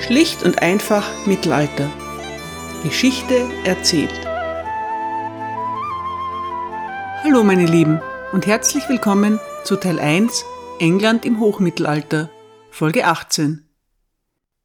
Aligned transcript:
Schlicht 0.00 0.42
und 0.42 0.62
einfach 0.62 1.26
Mittelalter. 1.26 1.90
Geschichte 2.82 3.48
erzählt. 3.64 4.12
Hallo 7.22 7.44
meine 7.44 7.66
Lieben 7.66 8.00
und 8.32 8.46
herzlich 8.46 8.88
willkommen 8.88 9.38
zu 9.62 9.76
Teil 9.76 10.00
1 10.00 10.44
England 10.78 11.26
im 11.26 11.38
Hochmittelalter, 11.38 12.30
Folge 12.70 13.04
18. 13.04 13.68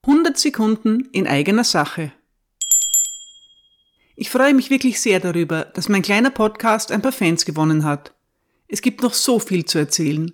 100 0.04 0.38
Sekunden 0.38 1.10
in 1.12 1.28
eigener 1.28 1.66
Sache. 1.66 2.14
Ich 4.16 4.30
freue 4.30 4.54
mich 4.54 4.70
wirklich 4.70 5.02
sehr 5.02 5.20
darüber, 5.20 5.66
dass 5.66 5.90
mein 5.90 6.02
kleiner 6.02 6.30
Podcast 6.30 6.94
ein 6.94 7.02
paar 7.02 7.12
Fans 7.12 7.44
gewonnen 7.44 7.84
hat. 7.84 8.14
Es 8.70 8.82
gibt 8.82 9.02
noch 9.02 9.14
so 9.14 9.40
viel 9.40 9.66
zu 9.66 9.80
erzählen. 9.80 10.32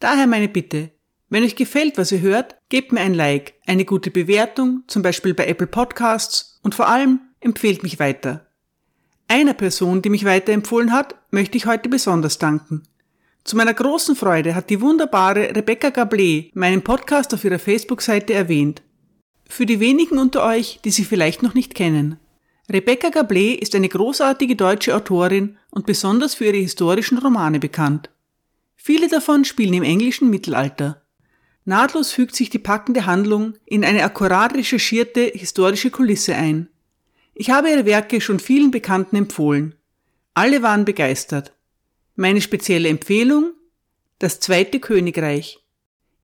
Daher 0.00 0.26
meine 0.26 0.48
Bitte, 0.48 0.90
wenn 1.32 1.44
euch 1.44 1.56
gefällt, 1.56 1.96
was 1.96 2.12
ihr 2.12 2.20
hört, 2.20 2.56
gebt 2.68 2.92
mir 2.92 3.00
ein 3.00 3.14
Like, 3.14 3.54
eine 3.66 3.86
gute 3.86 4.10
Bewertung, 4.10 4.82
zum 4.86 5.00
Beispiel 5.00 5.32
bei 5.32 5.46
Apple 5.46 5.66
Podcasts 5.66 6.60
und 6.62 6.74
vor 6.74 6.88
allem 6.88 7.20
empfehlt 7.40 7.82
mich 7.82 7.98
weiter. 7.98 8.46
Einer 9.28 9.54
Person, 9.54 10.02
die 10.02 10.10
mich 10.10 10.26
weiterempfohlen 10.26 10.92
hat, 10.92 11.14
möchte 11.30 11.56
ich 11.56 11.64
heute 11.64 11.88
besonders 11.88 12.36
danken. 12.36 12.82
Zu 13.44 13.56
meiner 13.56 13.72
großen 13.72 14.14
Freude 14.14 14.54
hat 14.54 14.68
die 14.68 14.82
wunderbare 14.82 15.56
Rebecca 15.56 15.88
Gablet 15.88 16.54
meinen 16.54 16.82
Podcast 16.82 17.32
auf 17.32 17.44
ihrer 17.44 17.58
Facebook-Seite 17.58 18.34
erwähnt. 18.34 18.82
Für 19.48 19.64
die 19.64 19.80
wenigen 19.80 20.18
unter 20.18 20.44
euch, 20.44 20.80
die 20.84 20.90
sie 20.90 21.04
vielleicht 21.04 21.42
noch 21.42 21.54
nicht 21.54 21.74
kennen. 21.74 22.18
Rebecca 22.70 23.08
Gablet 23.08 23.58
ist 23.58 23.74
eine 23.74 23.88
großartige 23.88 24.54
deutsche 24.54 24.94
Autorin 24.94 25.56
und 25.70 25.86
besonders 25.86 26.34
für 26.34 26.44
ihre 26.44 26.58
historischen 26.58 27.16
Romane 27.16 27.58
bekannt. 27.58 28.10
Viele 28.76 29.08
davon 29.08 29.46
spielen 29.46 29.72
im 29.72 29.82
englischen 29.82 30.28
Mittelalter. 30.28 31.01
Nahtlos 31.64 32.12
fügt 32.12 32.34
sich 32.34 32.50
die 32.50 32.58
packende 32.58 33.06
Handlung 33.06 33.54
in 33.64 33.84
eine 33.84 34.02
akkurat 34.02 34.54
recherchierte 34.54 35.20
historische 35.34 35.90
Kulisse 35.90 36.34
ein. 36.34 36.68
Ich 37.34 37.50
habe 37.50 37.70
ihre 37.70 37.86
Werke 37.86 38.20
schon 38.20 38.40
vielen 38.40 38.70
Bekannten 38.70 39.16
empfohlen. 39.16 39.74
Alle 40.34 40.62
waren 40.62 40.84
begeistert. 40.84 41.52
Meine 42.16 42.40
spezielle 42.40 42.88
Empfehlung? 42.88 43.52
Das 44.18 44.40
Zweite 44.40 44.80
Königreich. 44.80 45.60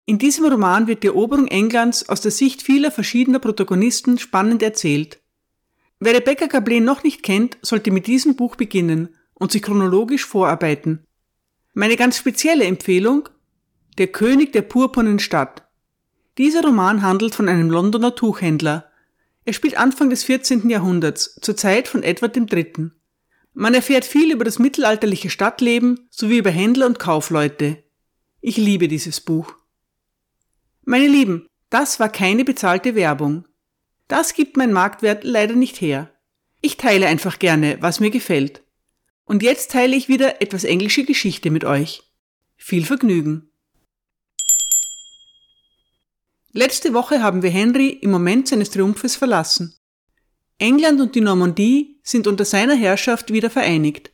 In 0.07 0.19
diesem 0.19 0.47
Roman 0.47 0.87
wird 0.87 1.03
die 1.03 1.09
Eroberung 1.09 1.49
Englands 1.49 2.09
aus 2.09 2.21
der 2.21 2.31
Sicht 2.31 2.63
vieler 2.63 2.91
verschiedener 2.91 3.39
Protagonisten 3.39 4.19
spannend 4.19 4.63
erzählt. 4.63 5.21
Wer 6.01 6.15
Rebecca 6.15 6.47
Gablet 6.47 6.83
noch 6.83 7.03
nicht 7.03 7.23
kennt, 7.23 7.59
sollte 7.63 7.91
mit 7.91 8.07
diesem 8.07 8.35
Buch 8.35 8.57
beginnen 8.57 9.15
und 9.35 9.53
sich 9.53 9.63
chronologisch 9.63 10.25
vorarbeiten. 10.25 11.05
Meine 11.75 11.97
ganz 11.97 12.17
spezielle 12.17 12.65
Empfehlung 12.65 13.29
der 13.99 14.09
König 14.09 14.53
der 14.53 14.63
purpurnen 14.63 15.19
Stadt. 15.19 15.69
Dieser 16.39 16.63
Roman 16.63 17.03
handelt 17.03 17.35
von 17.35 17.49
einem 17.49 17.69
Londoner 17.69 18.15
Tuchhändler. 18.15 18.91
Er 19.45 19.53
spielt 19.53 19.77
Anfang 19.77 20.09
des 20.09 20.25
14. 20.25 20.71
Jahrhunderts, 20.71 21.39
zur 21.41 21.57
Zeit 21.57 21.89
von 21.89 22.03
Edward 22.03 22.37
III. 22.37 22.91
Man 23.55 23.75
erfährt 23.75 24.05
viel 24.05 24.31
über 24.31 24.45
das 24.45 24.61
mittelalterliche 24.61 25.31
Stadtleben 25.31 26.07
sowie 26.11 26.39
über 26.39 26.51
Händler 26.51 26.87
und 26.87 27.01
Kaufleute. 27.01 27.83
Ich 28.41 28.57
liebe 28.57 28.87
dieses 28.87 29.21
Buch. 29.21 29.53
Meine 30.85 31.09
Lieben, 31.09 31.49
das 31.71 31.99
war 31.99 32.09
keine 32.09 32.45
bezahlte 32.45 32.95
Werbung. 32.95 33.47
Das 34.07 34.33
gibt 34.33 34.57
mein 34.57 34.73
Marktwert 34.73 35.25
leider 35.25 35.55
nicht 35.55 35.81
her. 35.81 36.11
Ich 36.61 36.77
teile 36.77 37.09
einfach 37.09 37.39
gerne, 37.39 37.79
was 37.81 38.01
mir 38.01 38.11
gefällt. 38.11 38.63
Und 39.25 39.43
jetzt 39.43 39.73
teile 39.73 39.97
ich 39.97 40.09
wieder 40.09 40.41
etwas 40.41 40.65
englische 40.65 41.05
Geschichte 41.05 41.51
mit 41.51 41.65
euch. 41.65 42.03
Viel 42.57 42.85
Vergnügen. 42.85 43.48
Letzte 46.59 46.93
Woche 46.93 47.23
haben 47.23 47.45
wir 47.45 47.51
Henry 47.51 47.91
im 47.91 48.11
Moment 48.11 48.49
seines 48.49 48.71
Triumphes 48.71 49.15
verlassen. 49.15 49.77
England 50.59 51.01
und 51.01 51.15
die 51.15 51.21
Normandie 51.21 52.01
sind 52.03 52.27
unter 52.27 52.45
seiner 52.45 52.75
Herrschaft 52.75 53.33
wieder 53.33 53.49
vereinigt. 53.49 54.11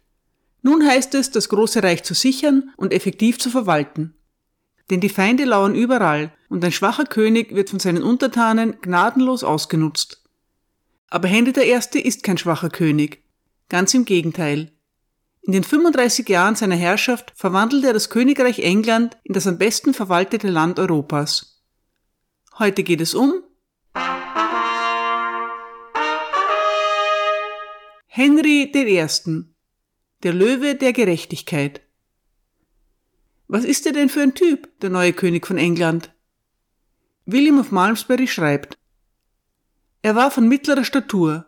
Nun 0.61 0.87
heißt 0.87 1.15
es, 1.15 1.31
das 1.31 1.49
große 1.49 1.83
Reich 1.83 2.03
zu 2.03 2.13
sichern 2.13 2.71
und 2.77 2.93
effektiv 2.93 3.39
zu 3.39 3.49
verwalten. 3.49 4.19
Denn 4.91 5.01
die 5.01 5.09
Feinde 5.09 5.47
lauern 5.47 5.75
überall 5.75 6.35
und 6.51 6.63
ein 6.63 6.71
schwacher 6.71 7.07
König 7.07 7.55
wird 7.55 7.71
von 7.71 7.79
seinen 7.79 8.03
Untertanen 8.03 8.79
gnadenlos 8.83 9.43
ausgenutzt. 9.43 10.23
Aber 11.09 11.29
Henry 11.29 11.55
I. 11.59 11.99
ist 12.01 12.25
kein 12.25 12.37
schwacher 12.37 12.69
König. 12.69 13.25
Ganz 13.71 13.95
im 13.95 14.05
Gegenteil. 14.05 14.71
In 15.41 15.55
den 15.55 15.65
35 15.65 16.29
Jahren 16.29 16.57
seiner 16.57 16.77
Herrschaft 16.77 17.33
verwandelte 17.35 17.87
er 17.87 17.95
das 17.95 18.11
Königreich 18.11 18.59
England 18.59 19.17
in 19.25 19.33
das 19.33 19.47
am 19.47 19.57
besten 19.57 19.95
verwaltete 19.95 20.49
Land 20.49 20.79
Europas. 20.79 21.54
Heute 22.57 22.85
geht 22.85 23.01
es 23.01 23.15
um 23.15 23.43
Henry 28.07 28.71
I., 28.73 29.45
der 30.23 30.33
Löwe 30.33 30.77
der 30.77 30.93
Gerechtigkeit. 30.93 31.81
Was 33.49 33.65
ist 33.65 33.87
er 33.87 33.93
denn 33.93 34.09
für 34.09 34.23
ein 34.23 34.35
Typ, 34.35 34.79
der 34.81 34.91
neue 34.91 35.13
König 35.13 35.49
von 35.49 35.59
England? 35.59 36.15
William 37.27 37.59
of 37.59 37.73
Malmesbury 37.73 38.29
schreibt, 38.29 38.79
er 40.03 40.15
war 40.15 40.31
von 40.31 40.47
mittlerer 40.47 40.85
Statur. 40.85 41.47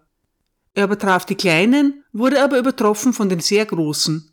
Er 0.74 0.84
übertraf 0.84 1.24
die 1.24 1.36
Kleinen, 1.36 2.02
wurde 2.12 2.42
aber 2.42 2.58
übertroffen 2.58 3.12
von 3.12 3.28
den 3.28 3.40
sehr 3.40 3.64
Großen. 3.64 4.32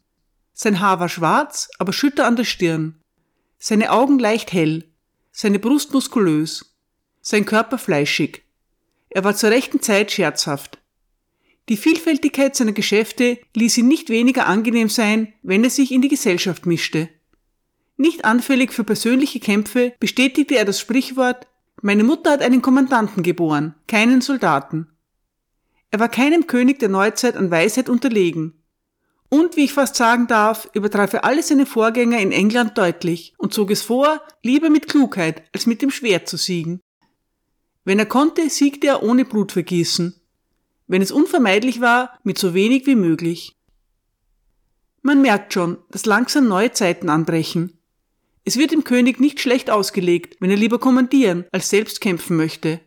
Sein 0.53 0.79
Haar 0.79 0.99
war 0.99 1.09
schwarz, 1.09 1.69
aber 1.77 1.93
schütter 1.93 2.25
an 2.25 2.35
der 2.35 2.45
Stirn. 2.45 2.99
Seine 3.59 3.91
Augen 3.91 4.17
leicht 4.17 4.53
hell, 4.53 4.92
seine 5.33 5.57
Brust 5.59 5.91
muskulös, 5.91 6.73
sein 7.21 7.45
Körper 7.45 7.79
fleischig. 7.79 8.43
Er 9.09 9.23
war 9.23 9.35
zur 9.35 9.49
rechten 9.49 9.81
Zeit 9.81 10.11
scherzhaft. 10.11 10.77
Die 11.69 11.77
Vielfältigkeit 11.77 12.55
seiner 12.55 12.71
Geschäfte 12.71 13.39
ließ 13.55 13.77
ihn 13.79 13.87
nicht 13.87 14.09
weniger 14.09 14.45
angenehm 14.45 14.89
sein, 14.89 15.33
wenn 15.41 15.63
er 15.63 15.69
sich 15.69 15.91
in 15.91 16.01
die 16.01 16.07
Gesellschaft 16.07 16.65
mischte. 16.65 17.09
Nicht 17.97 18.25
anfällig 18.25 18.73
für 18.73 18.83
persönliche 18.83 19.39
Kämpfe 19.39 19.93
bestätigte 19.99 20.55
er 20.55 20.65
das 20.65 20.79
Sprichwort 20.79 21.47
Meine 21.81 22.03
Mutter 22.03 22.31
hat 22.31 22.41
einen 22.41 22.61
Kommandanten 22.61 23.23
geboren, 23.23 23.75
keinen 23.87 24.21
Soldaten. 24.21 24.87
Er 25.89 25.99
war 25.99 26.09
keinem 26.09 26.47
König 26.47 26.79
der 26.79 26.89
Neuzeit 26.89 27.35
an 27.35 27.49
Weisheit 27.49 27.89
unterlegen, 27.89 28.53
und, 29.33 29.55
wie 29.55 29.63
ich 29.63 29.73
fast 29.73 29.95
sagen 29.95 30.27
darf, 30.27 30.69
übertraf 30.73 31.11
er 31.13 31.25
alle 31.25 31.41
seine 31.41 31.65
Vorgänger 31.65 32.19
in 32.19 32.31
England 32.31 32.77
deutlich 32.77 33.33
und 33.39 33.51
zog 33.51 33.71
es 33.71 33.81
vor, 33.81 34.21
lieber 34.43 34.69
mit 34.69 34.87
Klugheit 34.87 35.41
als 35.53 35.65
mit 35.65 35.81
dem 35.81 35.89
Schwert 35.89 36.29
zu 36.29 36.37
siegen. 36.37 36.81
Wenn 37.83 37.97
er 37.97 38.05
konnte, 38.05 38.47
siegte 38.51 38.85
er 38.85 39.01
ohne 39.01 39.25
Blutvergießen. 39.25 40.13
Wenn 40.85 41.01
es 41.01 41.11
unvermeidlich 41.11 41.81
war, 41.81 42.19
mit 42.23 42.37
so 42.37 42.53
wenig 42.53 42.85
wie 42.85 42.93
möglich. 42.93 43.55
Man 45.01 45.23
merkt 45.23 45.51
schon, 45.51 45.79
dass 45.89 46.05
langsam 46.05 46.47
neue 46.47 46.71
Zeiten 46.73 47.09
anbrechen. 47.09 47.79
Es 48.45 48.57
wird 48.57 48.69
dem 48.69 48.83
König 48.83 49.19
nicht 49.19 49.39
schlecht 49.39 49.71
ausgelegt, 49.71 50.37
wenn 50.41 50.51
er 50.51 50.57
lieber 50.57 50.77
kommandieren 50.77 51.45
als 51.51 51.71
selbst 51.71 52.01
kämpfen 52.01 52.37
möchte. 52.37 52.81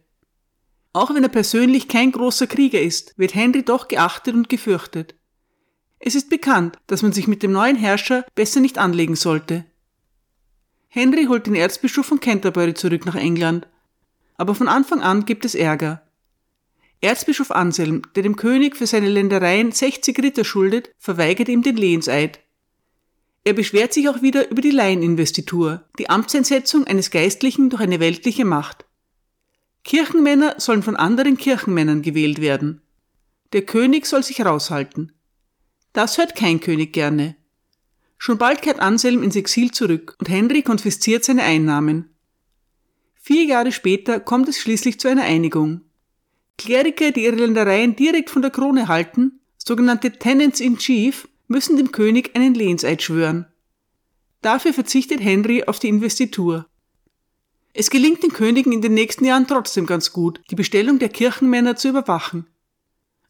Auch 0.93 1.13
wenn 1.13 1.25
er 1.25 1.29
persönlich 1.29 1.89
kein 1.89 2.13
großer 2.13 2.47
Krieger 2.47 2.81
ist, 2.81 3.19
wird 3.19 3.35
Henry 3.35 3.65
doch 3.65 3.89
geachtet 3.89 4.37
und 4.37 4.49
gefürchtet. 4.49 5.17
Es 5.99 6.15
ist 6.15 6.29
bekannt, 6.29 6.79
dass 6.87 7.03
man 7.03 7.13
sich 7.13 7.27
mit 7.27 7.43
dem 7.43 7.53
neuen 7.53 7.77
Herrscher 7.77 8.25
besser 8.35 8.61
nicht 8.61 8.79
anlegen 8.79 9.17
sollte. 9.17 9.65
Henry 10.89 11.25
holt 11.25 11.47
den 11.47 11.55
Erzbischof 11.55 12.07
von 12.07 12.21
Canterbury 12.21 12.75
zurück 12.75 13.07
nach 13.07 13.17
England. 13.17 13.67
Aber 14.37 14.55
von 14.55 14.69
Anfang 14.69 15.01
an 15.01 15.25
gibt 15.25 15.45
es 15.45 15.55
Ärger. 15.55 16.03
Erzbischof 17.01 17.51
Anselm, 17.51 18.03
der 18.15 18.23
dem 18.23 18.37
König 18.37 18.77
für 18.77 18.87
seine 18.87 19.09
Ländereien 19.09 19.73
60 19.73 20.19
Ritter 20.19 20.45
schuldet, 20.45 20.91
verweigert 20.99 21.49
ihm 21.49 21.63
den 21.63 21.77
Lehenseid. 21.77 22.41
Er 23.45 23.53
beschwert 23.53 23.93
sich 23.93 24.09
auch 24.09 24.23
wieder 24.23 24.51
über 24.51 24.61
die 24.61 24.71
Laieninvestitur, 24.71 25.85
die 25.99 26.11
Amtseinsetzung 26.11 26.87
eines 26.87 27.11
Geistlichen 27.11 27.71
durch 27.71 27.83
eine 27.83 28.01
weltliche 28.01 28.45
Macht. 28.45 28.87
Kirchenmänner 29.85 30.57
sollen 30.59 30.83
von 30.83 30.97
anderen 30.97 31.37
Kirchenmännern 31.37 32.03
gewählt 32.03 32.41
werden. 32.41 32.81
Der 33.53 33.63
König 33.63 34.07
soll 34.07 34.25
sich 34.25 34.45
raushalten. 34.45 35.13
Das 35.97 36.19
hört 36.19 36.35
kein 36.35 36.61
König 36.61 36.93
gerne. 36.93 37.37
Schon 38.19 38.37
bald 38.37 38.61
kehrt 38.61 38.81
Anselm 38.81 39.23
ins 39.23 39.35
Exil 39.35 39.71
zurück 39.71 40.15
und 40.19 40.29
Henry 40.29 40.61
konfisziert 40.61 41.25
seine 41.25 41.43
Einnahmen. 41.43 42.11
Vier 43.15 43.45
Jahre 43.45 43.73
später 43.73 44.21
kommt 44.21 44.47
es 44.47 44.59
schließlich 44.59 45.01
zu 45.01 45.09
einer 45.09 45.23
Einigung. 45.23 45.81
Kleriker, 46.59 47.13
die 47.13 47.25
ihre 47.25 47.37
Ländereien 47.37 47.97
direkt 47.97 48.29
von 48.29 48.43
der 48.43 48.51
Krone 48.51 48.89
halten, 48.89 49.41
sogenannte 49.57 50.13
Tenants 50.13 50.61
in 50.61 50.77
Chief, 50.77 51.29
müssen 51.49 51.79
dem 51.79 51.93
König 51.93 52.37
einen 52.37 52.53
Lehnseid 52.53 53.03
schwören. 53.03 53.47
Dafür 54.43 54.75
verzichtet 54.75 55.21
Henry 55.23 55.65
auf 55.65 55.79
die 55.79 55.89
Investitur. 55.89 56.67
Es 57.73 57.89
gelingt 57.89 58.23
den 58.23 58.35
Königen 58.35 58.73
in 58.75 58.83
den 58.83 58.93
nächsten 58.93 59.25
Jahren 59.25 59.47
trotzdem 59.47 59.87
ganz 59.87 60.13
gut, 60.13 60.43
die 60.51 60.57
Bestellung 60.57 60.99
der 60.99 61.09
Kirchenmänner 61.09 61.75
zu 61.77 61.89
überwachen. 61.89 62.47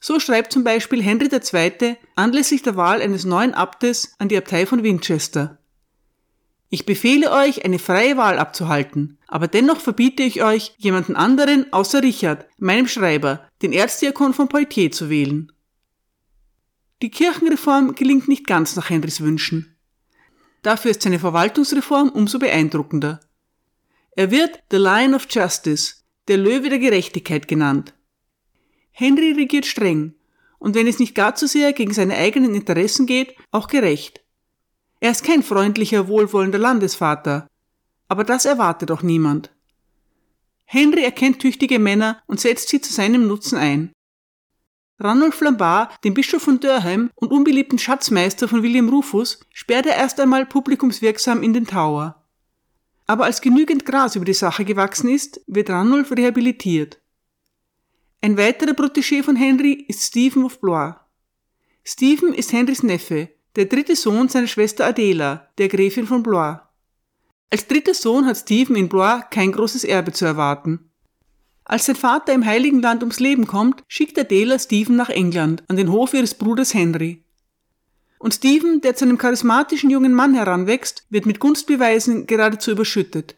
So 0.01 0.21
schreibt 0.21 0.53
zum 0.53 0.65
Beispiel 0.65 1.03
Henry 1.03 1.29
II. 1.33 1.97
anlässlich 2.15 2.63
der 2.63 2.77
Wahl 2.77 3.01
eines 3.01 3.25
neuen 3.25 3.55
Abtes 3.55 4.15
an 4.19 4.29
die 4.29 4.37
Abtei 4.37 4.67
von 4.67 4.83
Winchester. 4.83 5.59
Ich 6.69 6.85
befehle 6.85 7.31
euch, 7.31 7.65
eine 7.65 7.79
freie 7.79 8.17
Wahl 8.17 8.39
abzuhalten, 8.39 9.19
aber 9.29 9.47
dennoch 9.47 9.81
verbiete 9.81 10.23
ich 10.23 10.43
euch, 10.43 10.75
jemanden 10.79 11.15
anderen 11.15 11.73
außer 11.73 12.03
Richard, 12.03 12.47
meinem 12.59 12.89
Schreiber, 12.89 13.49
den 13.63 13.73
Erzdiakon 13.73 14.35
von 14.35 14.49
Poitiers 14.49 14.97
zu 14.97 15.09
wählen. 15.09 15.53
Die 17.03 17.11
Kirchenreform 17.11 17.95
gelingt 17.95 18.27
nicht 18.27 18.47
ganz 18.47 18.75
nach 18.75 18.91
Henrys 18.91 19.21
Wünschen. 19.21 19.77
Dafür 20.63 20.91
ist 20.91 21.03
seine 21.03 21.19
Verwaltungsreform 21.19 22.09
umso 22.09 22.39
beeindruckender. 22.39 23.21
Er 24.13 24.31
wird 24.31 24.59
The 24.71 24.79
Lion 24.79 25.15
of 25.15 25.27
Justice, 25.31 25.97
der 26.27 26.39
Löwe 26.39 26.71
der 26.71 26.79
Gerechtigkeit 26.79 27.47
genannt. 27.47 27.95
Henry 28.99 29.33
regiert 29.33 29.67
streng 29.67 30.15
und 30.59 30.75
wenn 30.75 30.87
es 30.87 30.99
nicht 30.99 31.15
gar 31.15 31.35
zu 31.35 31.47
sehr 31.47 31.75
gegen 31.75 31.93
seine 31.93 32.17
eigenen 32.17 32.55
Interessen 32.55 33.05
geht, 33.05 33.37
auch 33.51 33.69
gerecht. 33.69 34.25
Er 35.01 35.11
ist 35.11 35.23
kein 35.23 35.43
freundlicher, 35.43 36.09
wohlwollender 36.09 36.59
Landesvater, 36.59 37.47
aber 38.09 38.25
das 38.25 38.47
erwartet 38.47 38.91
auch 38.91 39.03
niemand. 39.03 39.51
Henry 40.65 41.05
erkennt 41.05 41.41
tüchtige 41.41 41.79
Männer 41.79 42.23
und 42.27 42.41
setzt 42.41 42.71
sie 42.71 42.81
zu 42.81 42.91
seinem 42.91 43.27
Nutzen 43.27 43.59
ein. 43.59 43.93
Ranulf 44.99 45.43
Lambert, 45.43 46.03
den 46.03 46.15
Bischof 46.15 46.43
von 46.43 46.59
Durham 46.59 47.11
und 47.17 47.33
unbeliebten 47.33 47.79
Schatzmeister 47.79 48.49
von 48.49 48.63
William 48.63 48.89
Rufus, 48.89 49.41
sperrt 49.53 49.85
er 49.85 49.97
erst 49.97 50.19
einmal 50.21 50.47
publikumswirksam 50.47 51.43
in 51.43 51.53
den 51.53 51.67
Tower. 51.67 52.25
Aber 53.07 53.27
als 53.27 53.43
genügend 53.43 53.85
Gras 53.85 54.17
über 54.17 54.25
die 54.25 54.33
Sache 54.33 54.65
gewachsen 54.65 55.11
ist, 55.11 55.43
wird 55.47 55.69
Ranulf 55.69 56.13
rehabilitiert. 56.13 56.99
Ein 58.27 58.37
weiterer 58.37 58.73
Protégé 58.73 59.23
von 59.23 59.37
Henry 59.37 59.85
ist 59.87 60.03
Stephen 60.03 60.43
of 60.43 60.61
Blois. 60.61 60.95
Stephen 61.85 62.35
ist 62.35 62.53
Henrys 62.53 62.83
Neffe, 62.83 63.29
der 63.55 63.67
dritte 63.67 63.95
Sohn 63.95 64.29
seiner 64.29 64.49
Schwester 64.49 64.85
Adela, 64.85 65.49
der 65.59 65.69
Gräfin 65.69 66.09
von 66.09 66.25
Blois. 66.25 66.57
Als 67.53 67.69
dritter 67.69 67.95
Sohn 67.95 68.27
hat 68.27 68.37
Stephen 68.37 68.75
in 68.75 68.89
Blois 68.89 69.23
kein 69.31 69.53
großes 69.53 69.85
Erbe 69.85 70.11
zu 70.11 70.25
erwarten. 70.25 70.91
Als 71.65 71.87
sein 71.87 71.95
Vater 71.95 72.33
im 72.33 72.45
Heiligen 72.45 72.83
Land 72.83 73.05
ums 73.05 73.21
Leben 73.21 73.47
kommt, 73.47 73.85
schickt 73.87 74.19
Adela 74.19 74.59
Stephen 74.59 74.97
nach 74.97 75.11
England, 75.11 75.63
an 75.69 75.77
den 75.77 75.93
Hof 75.93 76.13
ihres 76.13 76.35
Bruders 76.35 76.75
Henry. 76.75 77.23
Und 78.19 78.35
Stephen, 78.35 78.81
der 78.81 78.97
zu 78.97 79.05
einem 79.05 79.19
charismatischen 79.19 79.89
jungen 79.89 80.15
Mann 80.15 80.35
heranwächst, 80.35 81.07
wird 81.11 81.27
mit 81.27 81.39
Gunstbeweisen 81.39 82.27
geradezu 82.27 82.73
überschüttet. 82.73 83.37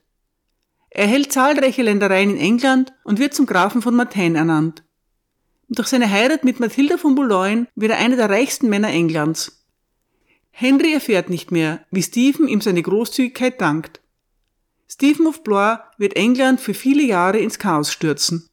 Er 0.91 1.07
hält 1.07 1.33
zahlreiche 1.33 1.83
Ländereien 1.83 2.31
in 2.31 2.39
England 2.39 2.93
und 3.05 3.19
wird 3.19 3.35
zum 3.35 3.47
Grafen 3.47 3.83
von 3.83 3.95
Martin 3.95 4.35
ernannt. 4.35 4.83
Durch 5.69 5.89
seine 5.89 6.11
Heirat 6.11 6.45
mit 6.45 6.61
Mathilda 6.61 6.97
von 6.97 7.15
Boulogne 7.15 7.67
wird 7.75 7.93
er 7.93 7.99
einer 7.99 8.17
der 8.17 8.31
reichsten 8.31 8.69
Männer 8.69 8.89
Englands. 8.89 9.67
Henry 10.51 10.93
erfährt 10.95 11.31
nicht 11.31 11.53
mehr, 11.53 11.85
wie 11.91 12.03
Stephen 12.03 12.49
ihm 12.49 12.61
seine 12.61 12.83
Großzügigkeit 12.83 13.61
dankt. 13.61 14.01
Stephen 14.89 15.27
of 15.27 15.45
Blois 15.45 15.79
wird 15.99 16.17
England 16.17 16.61
für 16.61 16.75
viele 16.75 17.03
Jahre 17.03 17.39
ins 17.39 17.59
Chaos 17.59 17.93
stürzen. 17.93 18.49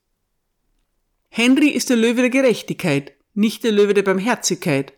Henry 1.30 1.70
ist 1.70 1.90
der 1.90 1.98
Löwe 1.98 2.22
der 2.22 2.30
Gerechtigkeit, 2.30 3.14
nicht 3.34 3.64
der 3.64 3.72
Löwe 3.72 3.94
der 3.94 4.04
Barmherzigkeit. 4.04 4.94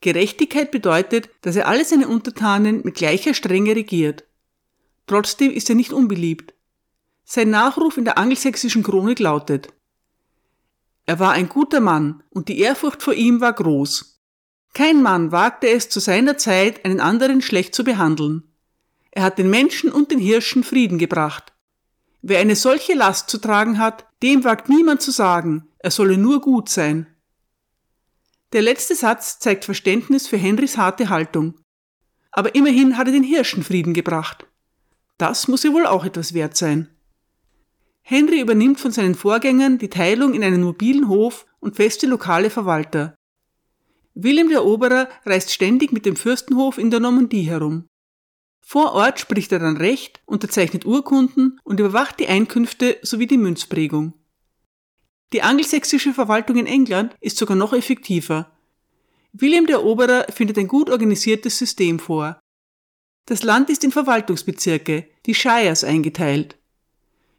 Gerechtigkeit 0.00 0.70
bedeutet, 0.70 1.28
dass 1.42 1.56
er 1.56 1.66
alle 1.66 1.84
seine 1.84 2.08
Untertanen 2.08 2.82
mit 2.84 2.94
gleicher 2.94 3.34
Strenge 3.34 3.74
regiert. 3.74 4.24
Trotzdem 5.06 5.50
ist 5.50 5.68
er 5.68 5.76
nicht 5.76 5.92
unbeliebt. 5.92 6.54
Sein 7.24 7.50
Nachruf 7.50 7.96
in 7.96 8.04
der 8.04 8.18
angelsächsischen 8.18 8.82
Chronik 8.82 9.18
lautet 9.18 9.72
Er 11.06 11.18
war 11.18 11.32
ein 11.32 11.48
guter 11.48 11.80
Mann 11.80 12.22
und 12.30 12.48
die 12.48 12.58
Ehrfurcht 12.58 13.02
vor 13.02 13.14
ihm 13.14 13.40
war 13.40 13.52
groß. 13.52 14.20
Kein 14.74 15.02
Mann 15.02 15.30
wagte 15.30 15.68
es 15.68 15.88
zu 15.88 16.00
seiner 16.00 16.36
Zeit, 16.36 16.84
einen 16.84 17.00
anderen 17.00 17.42
schlecht 17.42 17.74
zu 17.74 17.84
behandeln. 17.84 18.42
Er 19.12 19.22
hat 19.22 19.38
den 19.38 19.48
Menschen 19.48 19.92
und 19.92 20.10
den 20.10 20.18
Hirschen 20.18 20.64
Frieden 20.64 20.98
gebracht. 20.98 21.52
Wer 22.22 22.40
eine 22.40 22.56
solche 22.56 22.94
Last 22.94 23.30
zu 23.30 23.38
tragen 23.38 23.78
hat, 23.78 24.06
dem 24.22 24.44
wagt 24.44 24.68
niemand 24.68 25.02
zu 25.02 25.10
sagen, 25.10 25.68
er 25.78 25.90
solle 25.90 26.16
nur 26.16 26.40
gut 26.40 26.68
sein. 26.68 27.06
Der 28.52 28.62
letzte 28.62 28.94
Satz 28.94 29.38
zeigt 29.38 29.64
Verständnis 29.64 30.26
für 30.26 30.36
Henrys 30.36 30.76
harte 30.76 31.08
Haltung. 31.10 31.54
Aber 32.32 32.54
immerhin 32.54 32.96
hat 32.96 33.06
er 33.06 33.12
den 33.12 33.22
Hirschen 33.22 33.62
Frieden 33.62 33.94
gebracht. 33.94 34.46
Das 35.18 35.48
muss 35.48 35.62
ja 35.62 35.72
wohl 35.72 35.86
auch 35.86 36.04
etwas 36.04 36.34
wert 36.34 36.56
sein. 36.56 36.88
Henry 38.02 38.40
übernimmt 38.40 38.80
von 38.80 38.92
seinen 38.92 39.14
Vorgängern 39.14 39.78
die 39.78 39.88
Teilung 39.88 40.34
in 40.34 40.44
einen 40.44 40.62
mobilen 40.62 41.08
Hof 41.08 41.46
und 41.60 41.76
feste 41.76 42.06
lokale 42.06 42.50
Verwalter. 42.50 43.14
William 44.14 44.48
der 44.48 44.58
Eroberer 44.58 45.08
reist 45.24 45.52
ständig 45.52 45.90
mit 45.92 46.04
dem 46.04 46.14
Fürstenhof 46.14 46.78
in 46.78 46.90
der 46.90 47.00
Normandie 47.00 47.42
herum. 47.42 47.86
Vor 48.60 48.92
Ort 48.92 49.20
spricht 49.20 49.52
er 49.52 49.58
dann 49.58 49.76
Recht, 49.76 50.22
unterzeichnet 50.26 50.84
Urkunden 50.84 51.60
und 51.64 51.80
überwacht 51.80 52.20
die 52.20 52.28
Einkünfte 52.28 52.98
sowie 53.02 53.26
die 53.26 53.38
Münzprägung. 53.38 54.14
Die 55.32 55.42
angelsächsische 55.42 56.14
Verwaltung 56.14 56.58
in 56.58 56.66
England 56.66 57.16
ist 57.20 57.36
sogar 57.36 57.56
noch 57.56 57.72
effektiver. 57.72 58.52
William 59.32 59.66
der 59.66 59.76
Eroberer 59.76 60.26
findet 60.32 60.58
ein 60.58 60.68
gut 60.68 60.90
organisiertes 60.90 61.58
System 61.58 61.98
vor. 61.98 62.38
Das 63.26 63.42
Land 63.42 63.70
ist 63.70 63.84
in 63.84 63.92
Verwaltungsbezirke, 63.92 65.08
die 65.24 65.34
Shires, 65.34 65.82
eingeteilt. 65.82 66.56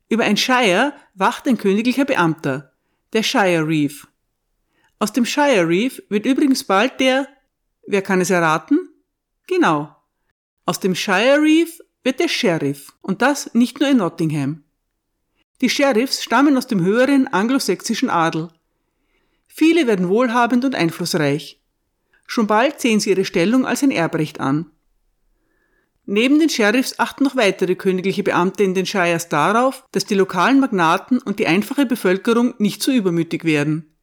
Über 0.09 0.23
ein 0.23 0.37
Shire 0.37 0.93
wacht 1.13 1.47
ein 1.47 1.57
königlicher 1.57 2.05
Beamter, 2.05 2.73
der 3.13 3.23
Shire 3.23 3.67
Reeve. 3.67 4.07
Aus 4.97 5.13
dem 5.13 5.25
Shire 5.25 5.67
Reeve 5.67 6.01
wird 6.09 6.25
übrigens 6.25 6.63
bald 6.63 6.99
der, 6.99 7.27
wer 7.85 8.01
kann 8.01 8.21
es 8.21 8.29
erraten? 8.29 8.79
Genau. 9.47 9.95
Aus 10.65 10.79
dem 10.79 10.95
Shire 10.95 11.39
Reeve 11.41 11.83
wird 12.03 12.19
der 12.19 12.27
Sheriff 12.27 12.93
und 13.01 13.21
das 13.21 13.53
nicht 13.53 13.79
nur 13.79 13.89
in 13.89 13.97
Nottingham. 13.97 14.63
Die 15.61 15.69
Sheriffs 15.69 16.23
stammen 16.23 16.57
aus 16.57 16.67
dem 16.67 16.83
höheren 16.83 17.27
anglosächsischen 17.27 18.09
Adel. 18.09 18.49
Viele 19.47 19.87
werden 19.87 20.09
wohlhabend 20.09 20.65
und 20.65 20.75
einflussreich. 20.75 21.61
Schon 22.27 22.47
bald 22.47 22.81
sehen 22.81 22.99
sie 22.99 23.11
ihre 23.11 23.25
Stellung 23.25 23.65
als 23.65 23.83
ein 23.83 23.91
Erbrecht 23.91 24.39
an. 24.39 24.71
Neben 26.07 26.37
den 26.37 26.49
Sheriffs 26.49 26.99
achten 26.99 27.23
noch 27.23 27.35
weitere 27.35 27.75
königliche 27.75 28.21
Beamte 28.21 28.63
in 28.63 28.75
den 28.75 28.85
Shires 28.85 29.27
darauf, 29.27 29.85
dass 29.91 30.05
die 30.05 30.13
lokalen 30.13 30.59
Magnaten 30.59 31.17
und 31.17 31.39
die 31.39 31.47
einfache 31.47 31.85
Bevölkerung 31.85 32.53
nicht 32.59 32.83
zu 32.83 32.91
übermütig 32.91 33.43
werden. 33.43 33.95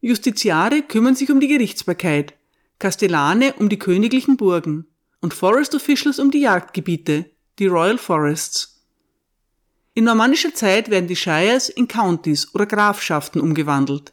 Justiziare 0.00 0.82
kümmern 0.82 1.14
sich 1.14 1.30
um 1.30 1.40
die 1.40 1.48
Gerichtsbarkeit, 1.48 2.34
Kastellane 2.78 3.54
um 3.54 3.70
die 3.70 3.78
königlichen 3.78 4.36
Burgen 4.36 4.86
und 5.22 5.32
Forest 5.32 5.74
Officials 5.74 6.18
um 6.18 6.30
die 6.30 6.40
Jagdgebiete, 6.40 7.30
die 7.58 7.66
Royal 7.66 7.96
Forests. 7.96 8.84
In 9.94 10.04
normannischer 10.04 10.52
Zeit 10.52 10.90
werden 10.90 11.06
die 11.06 11.16
Shires 11.16 11.70
in 11.70 11.88
Countys 11.88 12.54
oder 12.54 12.66
Grafschaften 12.66 13.40
umgewandelt. 13.40 14.12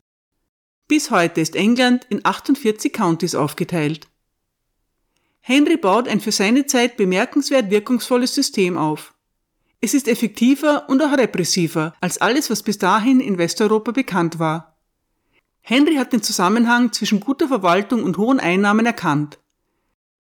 Bis 0.88 1.12
heute 1.12 1.42
ist 1.42 1.56
England 1.56 2.06
in 2.10 2.24
48 2.24 2.94
Countys 2.94 3.36
aufgeteilt. 3.36 4.08
Henry 5.42 5.78
baut 5.78 6.08
ein 6.08 6.22
für 6.22 6.32
seine 6.32 6.68
Zeit 6.68 6.98
bemerkenswert 6.98 7.72
wirkungsvolles 7.72 8.34
System 8.34 8.78
auf. 8.78 9.14
Es 9.82 9.96
ist 9.96 10.08
effektiver 10.08 10.88
und 10.88 11.02
auch 11.02 11.18
repressiver 11.18 11.96
als 12.00 12.20
alles, 12.20 12.52
was 12.52 12.62
bis 12.62 12.78
dahin 12.78 13.20
in 13.20 13.40
Westeuropa 13.40 13.92
bekannt 13.92 14.38
war. 14.38 14.78
Henry 15.62 15.96
hat 15.96 16.14
den 16.14 16.22
Zusammenhang 16.22 16.92
zwischen 16.92 17.20
guter 17.20 17.48
Verwaltung 17.48 18.04
und 18.04 18.18
hohen 18.18 18.40
Einnahmen 18.40 18.86
erkannt. 18.86 19.40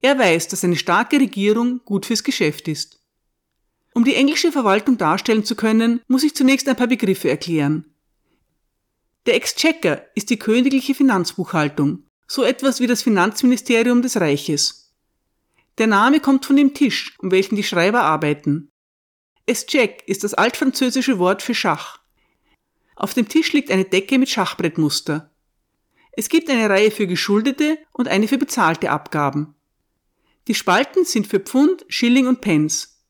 Er 0.01 0.17
weiß, 0.17 0.47
dass 0.47 0.63
eine 0.63 0.75
starke 0.75 1.19
Regierung 1.19 1.81
gut 1.85 2.07
fürs 2.07 2.23
Geschäft 2.23 2.67
ist. 2.67 2.99
Um 3.93 4.03
die 4.03 4.15
englische 4.15 4.51
Verwaltung 4.51 4.97
darstellen 4.97 5.43
zu 5.43 5.55
können, 5.55 6.01
muss 6.07 6.23
ich 6.23 6.33
zunächst 6.33 6.67
ein 6.67 6.75
paar 6.75 6.87
Begriffe 6.87 7.29
erklären. 7.29 7.85
Der 9.27 9.35
Exchequer 9.35 10.07
ist 10.15 10.31
die 10.31 10.39
königliche 10.39 10.95
Finanzbuchhaltung, 10.95 12.05
so 12.27 12.43
etwas 12.43 12.79
wie 12.79 12.87
das 12.87 13.03
Finanzministerium 13.03 14.01
des 14.01 14.19
Reiches. 14.19 14.90
Der 15.77 15.87
Name 15.87 16.19
kommt 16.19 16.45
von 16.45 16.55
dem 16.55 16.73
Tisch, 16.73 17.15
um 17.19 17.31
welchen 17.31 17.55
die 17.55 17.63
Schreiber 17.63 18.01
arbeiten. 18.01 18.69
Escheck 19.45 20.03
ist 20.05 20.23
das 20.23 20.33
altfranzösische 20.33 21.19
Wort 21.19 21.41
für 21.41 21.55
Schach. 21.55 21.99
Auf 22.95 23.13
dem 23.13 23.27
Tisch 23.27 23.53
liegt 23.53 23.71
eine 23.71 23.85
Decke 23.85 24.19
mit 24.19 24.29
Schachbrettmuster. 24.29 25.31
Es 26.11 26.29
gibt 26.29 26.49
eine 26.49 26.69
Reihe 26.69 26.91
für 26.91 27.07
geschuldete 27.07 27.77
und 27.93 28.07
eine 28.07 28.27
für 28.27 28.37
bezahlte 28.37 28.91
Abgaben. 28.91 29.55
Die 30.47 30.55
Spalten 30.55 31.05
sind 31.05 31.27
für 31.27 31.39
Pfund, 31.39 31.85
Schilling 31.87 32.27
und 32.27 32.41
Pence. 32.41 33.03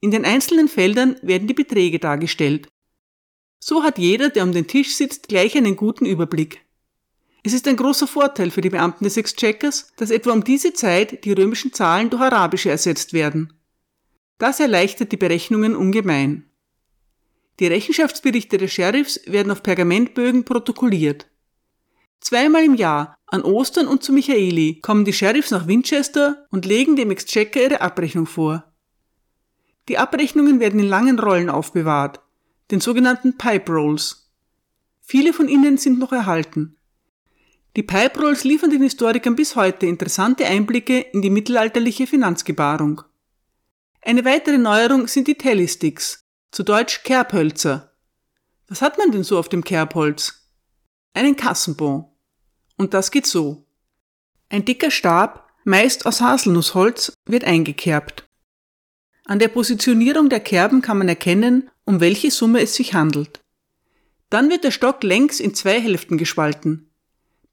In 0.00 0.10
den 0.10 0.24
einzelnen 0.24 0.68
Feldern 0.68 1.16
werden 1.22 1.46
die 1.46 1.54
Beträge 1.54 1.98
dargestellt. 1.98 2.68
So 3.58 3.82
hat 3.82 3.98
jeder, 3.98 4.30
der 4.30 4.44
um 4.44 4.52
den 4.52 4.66
Tisch 4.66 4.96
sitzt, 4.96 5.28
gleich 5.28 5.56
einen 5.56 5.76
guten 5.76 6.06
Überblick. 6.06 6.64
Es 7.42 7.52
ist 7.52 7.66
ein 7.66 7.76
großer 7.76 8.06
Vorteil 8.06 8.50
für 8.50 8.60
die 8.60 8.70
Beamten 8.70 9.04
des 9.04 9.16
Exchequers, 9.16 9.92
dass 9.96 10.10
etwa 10.10 10.32
um 10.32 10.44
diese 10.44 10.74
Zeit 10.74 11.24
die 11.24 11.32
römischen 11.32 11.72
Zahlen 11.72 12.10
durch 12.10 12.22
arabische 12.22 12.70
ersetzt 12.70 13.12
werden. 13.12 13.52
Das 14.38 14.60
erleichtert 14.60 15.12
die 15.12 15.16
Berechnungen 15.16 15.74
ungemein. 15.74 16.50
Die 17.60 17.66
Rechenschaftsberichte 17.66 18.58
der 18.58 18.68
Sheriffs 18.68 19.20
werden 19.26 19.52
auf 19.52 19.62
Pergamentbögen 19.62 20.44
protokolliert. 20.44 21.26
Zweimal 22.20 22.64
im 22.64 22.74
Jahr, 22.74 23.16
An 23.26 23.42
Ostern 23.42 23.86
und 23.86 24.02
zu 24.02 24.12
Michaeli 24.12 24.80
kommen 24.80 25.04
die 25.04 25.12
Sheriffs 25.12 25.50
nach 25.50 25.66
Winchester 25.66 26.46
und 26.50 26.66
legen 26.66 26.96
dem 26.96 27.10
Exchequer 27.10 27.62
ihre 27.62 27.80
Abrechnung 27.80 28.26
vor. 28.26 28.64
Die 29.88 29.98
Abrechnungen 29.98 30.60
werden 30.60 30.80
in 30.80 30.88
langen 30.88 31.18
Rollen 31.18 31.48
aufbewahrt, 31.48 32.20
den 32.70 32.80
sogenannten 32.80 33.36
Pipe 33.36 33.72
Rolls. 33.72 34.30
Viele 35.00 35.32
von 35.32 35.48
ihnen 35.48 35.78
sind 35.78 35.98
noch 35.98 36.12
erhalten. 36.12 36.76
Die 37.76 37.84
Pipe 37.84 38.20
Rolls 38.20 38.42
liefern 38.42 38.70
den 38.70 38.82
Historikern 38.82 39.36
bis 39.36 39.54
heute 39.54 39.86
interessante 39.86 40.44
Einblicke 40.46 41.00
in 41.00 41.22
die 41.22 41.30
mittelalterliche 41.30 42.06
Finanzgebarung. 42.06 43.02
Eine 44.02 44.24
weitere 44.24 44.58
Neuerung 44.58 45.06
sind 45.06 45.28
die 45.28 45.36
Tellysticks, 45.36 46.24
zu 46.50 46.64
Deutsch 46.64 47.04
Kerbhölzer. 47.04 47.92
Was 48.66 48.82
hat 48.82 48.98
man 48.98 49.12
denn 49.12 49.22
so 49.22 49.38
auf 49.38 49.48
dem 49.48 49.62
Kerbholz? 49.62 50.48
Einen 51.14 51.36
Kassenbon. 51.36 52.06
Und 52.76 52.94
das 52.94 53.10
geht 53.10 53.26
so. 53.26 53.66
Ein 54.48 54.64
dicker 54.64 54.90
Stab, 54.90 55.48
meist 55.64 56.06
aus 56.06 56.20
Haselnussholz, 56.20 57.12
wird 57.26 57.44
eingekerbt. 57.44 58.24
An 59.26 59.38
der 59.38 59.48
Positionierung 59.48 60.28
der 60.28 60.40
Kerben 60.40 60.82
kann 60.82 60.98
man 60.98 61.08
erkennen, 61.08 61.70
um 61.84 62.00
welche 62.00 62.32
Summe 62.32 62.62
es 62.62 62.74
sich 62.74 62.94
handelt. 62.94 63.40
Dann 64.28 64.50
wird 64.50 64.64
der 64.64 64.72
Stock 64.72 65.04
längs 65.04 65.38
in 65.38 65.54
zwei 65.54 65.80
Hälften 65.80 66.18
gespalten. 66.18 66.89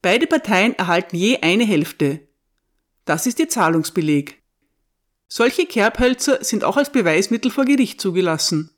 Beide 0.07 0.25
Parteien 0.25 0.73
erhalten 0.75 1.17
je 1.17 1.41
eine 1.41 1.65
Hälfte. 1.65 2.29
Das 3.03 3.27
ist 3.27 3.39
ihr 3.39 3.49
Zahlungsbeleg. 3.49 4.41
Solche 5.27 5.65
Kerbhölzer 5.65 6.41
sind 6.45 6.63
auch 6.63 6.77
als 6.77 6.93
Beweismittel 6.93 7.51
vor 7.51 7.65
Gericht 7.65 7.99
zugelassen. 7.99 8.71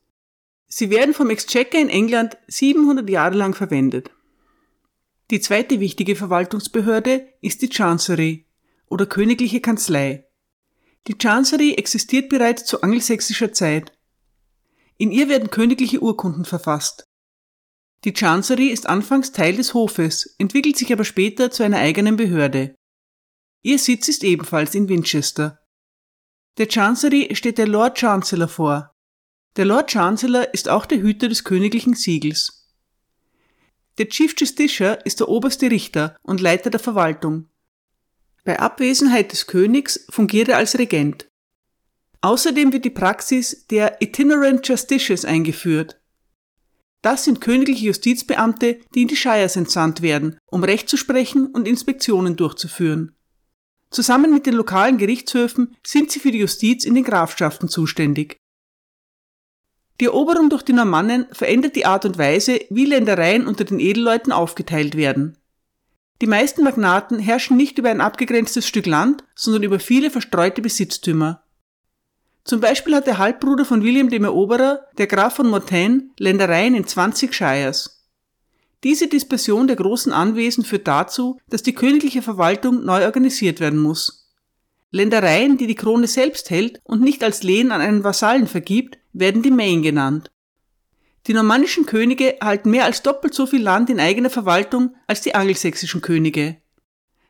Sie 0.65 0.89
werden 0.89 1.13
vom 1.13 1.29
Exchequer 1.29 1.81
in 1.81 1.89
England 1.89 2.35
700 2.47 3.07
Jahre 3.07 3.35
lang 3.35 3.53
verwendet. 3.53 4.09
Die 5.29 5.39
zweite 5.39 5.79
wichtige 5.79 6.15
Verwaltungsbehörde 6.15 7.27
ist 7.41 7.61
die 7.61 7.69
Chancery 7.69 8.47
oder 8.87 9.05
königliche 9.05 9.61
Kanzlei. 9.61 10.25
Die 11.05 11.15
Chancery 11.15 11.75
existiert 11.75 12.29
bereits 12.29 12.65
zu 12.65 12.81
angelsächsischer 12.81 13.53
Zeit. 13.53 13.91
In 14.97 15.11
ihr 15.11 15.29
werden 15.29 15.51
königliche 15.51 16.01
Urkunden 16.01 16.45
verfasst. 16.45 17.08
Die 18.05 18.13
Chancery 18.13 18.67
ist 18.67 18.87
anfangs 18.87 19.33
Teil 19.33 19.57
des 19.57 19.73
Hofes, 19.73 20.35
entwickelt 20.37 20.77
sich 20.77 20.93
aber 20.93 21.03
später 21.03 21.51
zu 21.51 21.63
einer 21.63 21.79
eigenen 21.79 22.15
Behörde. 22.15 22.75
Ihr 23.61 23.77
Sitz 23.77 24.07
ist 24.07 24.23
ebenfalls 24.23 24.73
in 24.73 24.87
Winchester. 24.87 25.59
Der 26.57 26.67
Chancery 26.67 27.35
steht 27.35 27.57
der 27.57 27.67
Lord 27.67 27.97
Chancellor 27.97 28.47
vor. 28.47 28.91
Der 29.57 29.65
Lord 29.65 29.91
Chancellor 29.91 30.53
ist 30.53 30.69
auch 30.69 30.85
der 30.85 30.99
Hüter 30.99 31.27
des 31.27 31.43
königlichen 31.43 31.93
Siegels. 31.93 32.69
Der 33.97 34.07
Chief 34.07 34.33
Justiciar 34.37 35.05
ist 35.05 35.19
der 35.19 35.27
oberste 35.27 35.69
Richter 35.69 36.15
und 36.21 36.39
Leiter 36.39 36.69
der 36.69 36.79
Verwaltung. 36.79 37.49
Bei 38.45 38.57
Abwesenheit 38.59 39.33
des 39.33 39.45
Königs 39.45 40.05
fungiert 40.09 40.47
er 40.47 40.57
als 40.57 40.79
Regent. 40.79 41.27
Außerdem 42.21 42.71
wird 42.71 42.85
die 42.85 42.89
Praxis 42.89 43.67
der 43.67 44.01
Itinerant 44.01 44.65
Justiciars 44.65 45.25
eingeführt. 45.25 45.98
Das 47.01 47.23
sind 47.23 47.39
königliche 47.39 47.85
Justizbeamte, 47.85 48.79
die 48.93 49.03
in 49.03 49.07
die 49.07 49.15
Shires 49.15 49.55
entsandt 49.55 50.01
werden, 50.01 50.37
um 50.45 50.63
Recht 50.63 50.89
zu 50.89 50.97
sprechen 50.97 51.47
und 51.47 51.67
Inspektionen 51.67 52.35
durchzuführen. 52.35 53.15
Zusammen 53.89 54.33
mit 54.33 54.45
den 54.45 54.53
lokalen 54.53 54.97
Gerichtshöfen 54.97 55.75
sind 55.85 56.11
sie 56.11 56.19
für 56.19 56.31
die 56.31 56.39
Justiz 56.39 56.85
in 56.85 56.95
den 56.95 57.03
Grafschaften 57.03 57.69
zuständig. 57.69 58.37
Die 59.99 60.05
Eroberung 60.05 60.49
durch 60.49 60.63
die 60.63 60.73
Normannen 60.73 61.25
verändert 61.31 61.75
die 61.75 61.85
Art 61.85 62.05
und 62.05 62.17
Weise, 62.17 62.59
wie 62.69 62.85
Ländereien 62.85 63.47
unter 63.47 63.65
den 63.65 63.79
Edelleuten 63.79 64.31
aufgeteilt 64.31 64.95
werden. 64.95 65.37
Die 66.21 66.27
meisten 66.27 66.63
Magnaten 66.63 67.19
herrschen 67.19 67.57
nicht 67.57 67.77
über 67.77 67.89
ein 67.89 68.01
abgegrenztes 68.01 68.67
Stück 68.67 68.85
Land, 68.85 69.23
sondern 69.35 69.63
über 69.63 69.79
viele 69.79 70.11
verstreute 70.11 70.61
Besitztümer. 70.61 71.43
Zum 72.43 72.61
Beispiel 72.61 72.95
hat 72.95 73.07
der 73.07 73.17
Halbbruder 73.17 73.65
von 73.65 73.83
William 73.83 74.09
dem 74.09 74.23
Eroberer, 74.23 74.85
der 74.97 75.07
Graf 75.07 75.35
von 75.35 75.49
Mortain, 75.49 76.11
Ländereien 76.17 76.75
in 76.75 76.87
20 76.87 77.33
Shires. 77.33 77.99
Diese 78.83 79.07
Dispersion 79.07 79.67
der 79.67 79.75
großen 79.75 80.13
Anwesen 80.13 80.63
führt 80.63 80.87
dazu, 80.87 81.37
dass 81.49 81.63
die 81.63 81.73
königliche 81.73 82.21
Verwaltung 82.21 82.85
neu 82.85 83.03
organisiert 83.05 83.59
werden 83.59 83.79
muss. 83.79 84.31
Ländereien, 84.91 85.57
die 85.57 85.67
die 85.67 85.75
Krone 85.75 86.07
selbst 86.07 86.49
hält 86.49 86.79
und 86.83 87.01
nicht 87.01 87.23
als 87.23 87.43
Lehen 87.43 87.71
an 87.71 87.81
einen 87.81 88.03
Vasallen 88.03 88.47
vergibt, 88.47 88.97
werden 89.13 89.43
die 89.43 89.51
Main 89.51 89.81
genannt. 89.81 90.31
Die 91.27 91.33
normannischen 91.33 91.85
Könige 91.85 92.37
halten 92.41 92.71
mehr 92.71 92.85
als 92.85 93.03
doppelt 93.03 93.33
so 93.33 93.45
viel 93.45 93.61
Land 93.61 93.89
in 93.89 93.99
eigener 93.99 94.29
Verwaltung 94.29 94.95
als 95.05 95.21
die 95.21 95.35
angelsächsischen 95.35 96.01
Könige. 96.01 96.57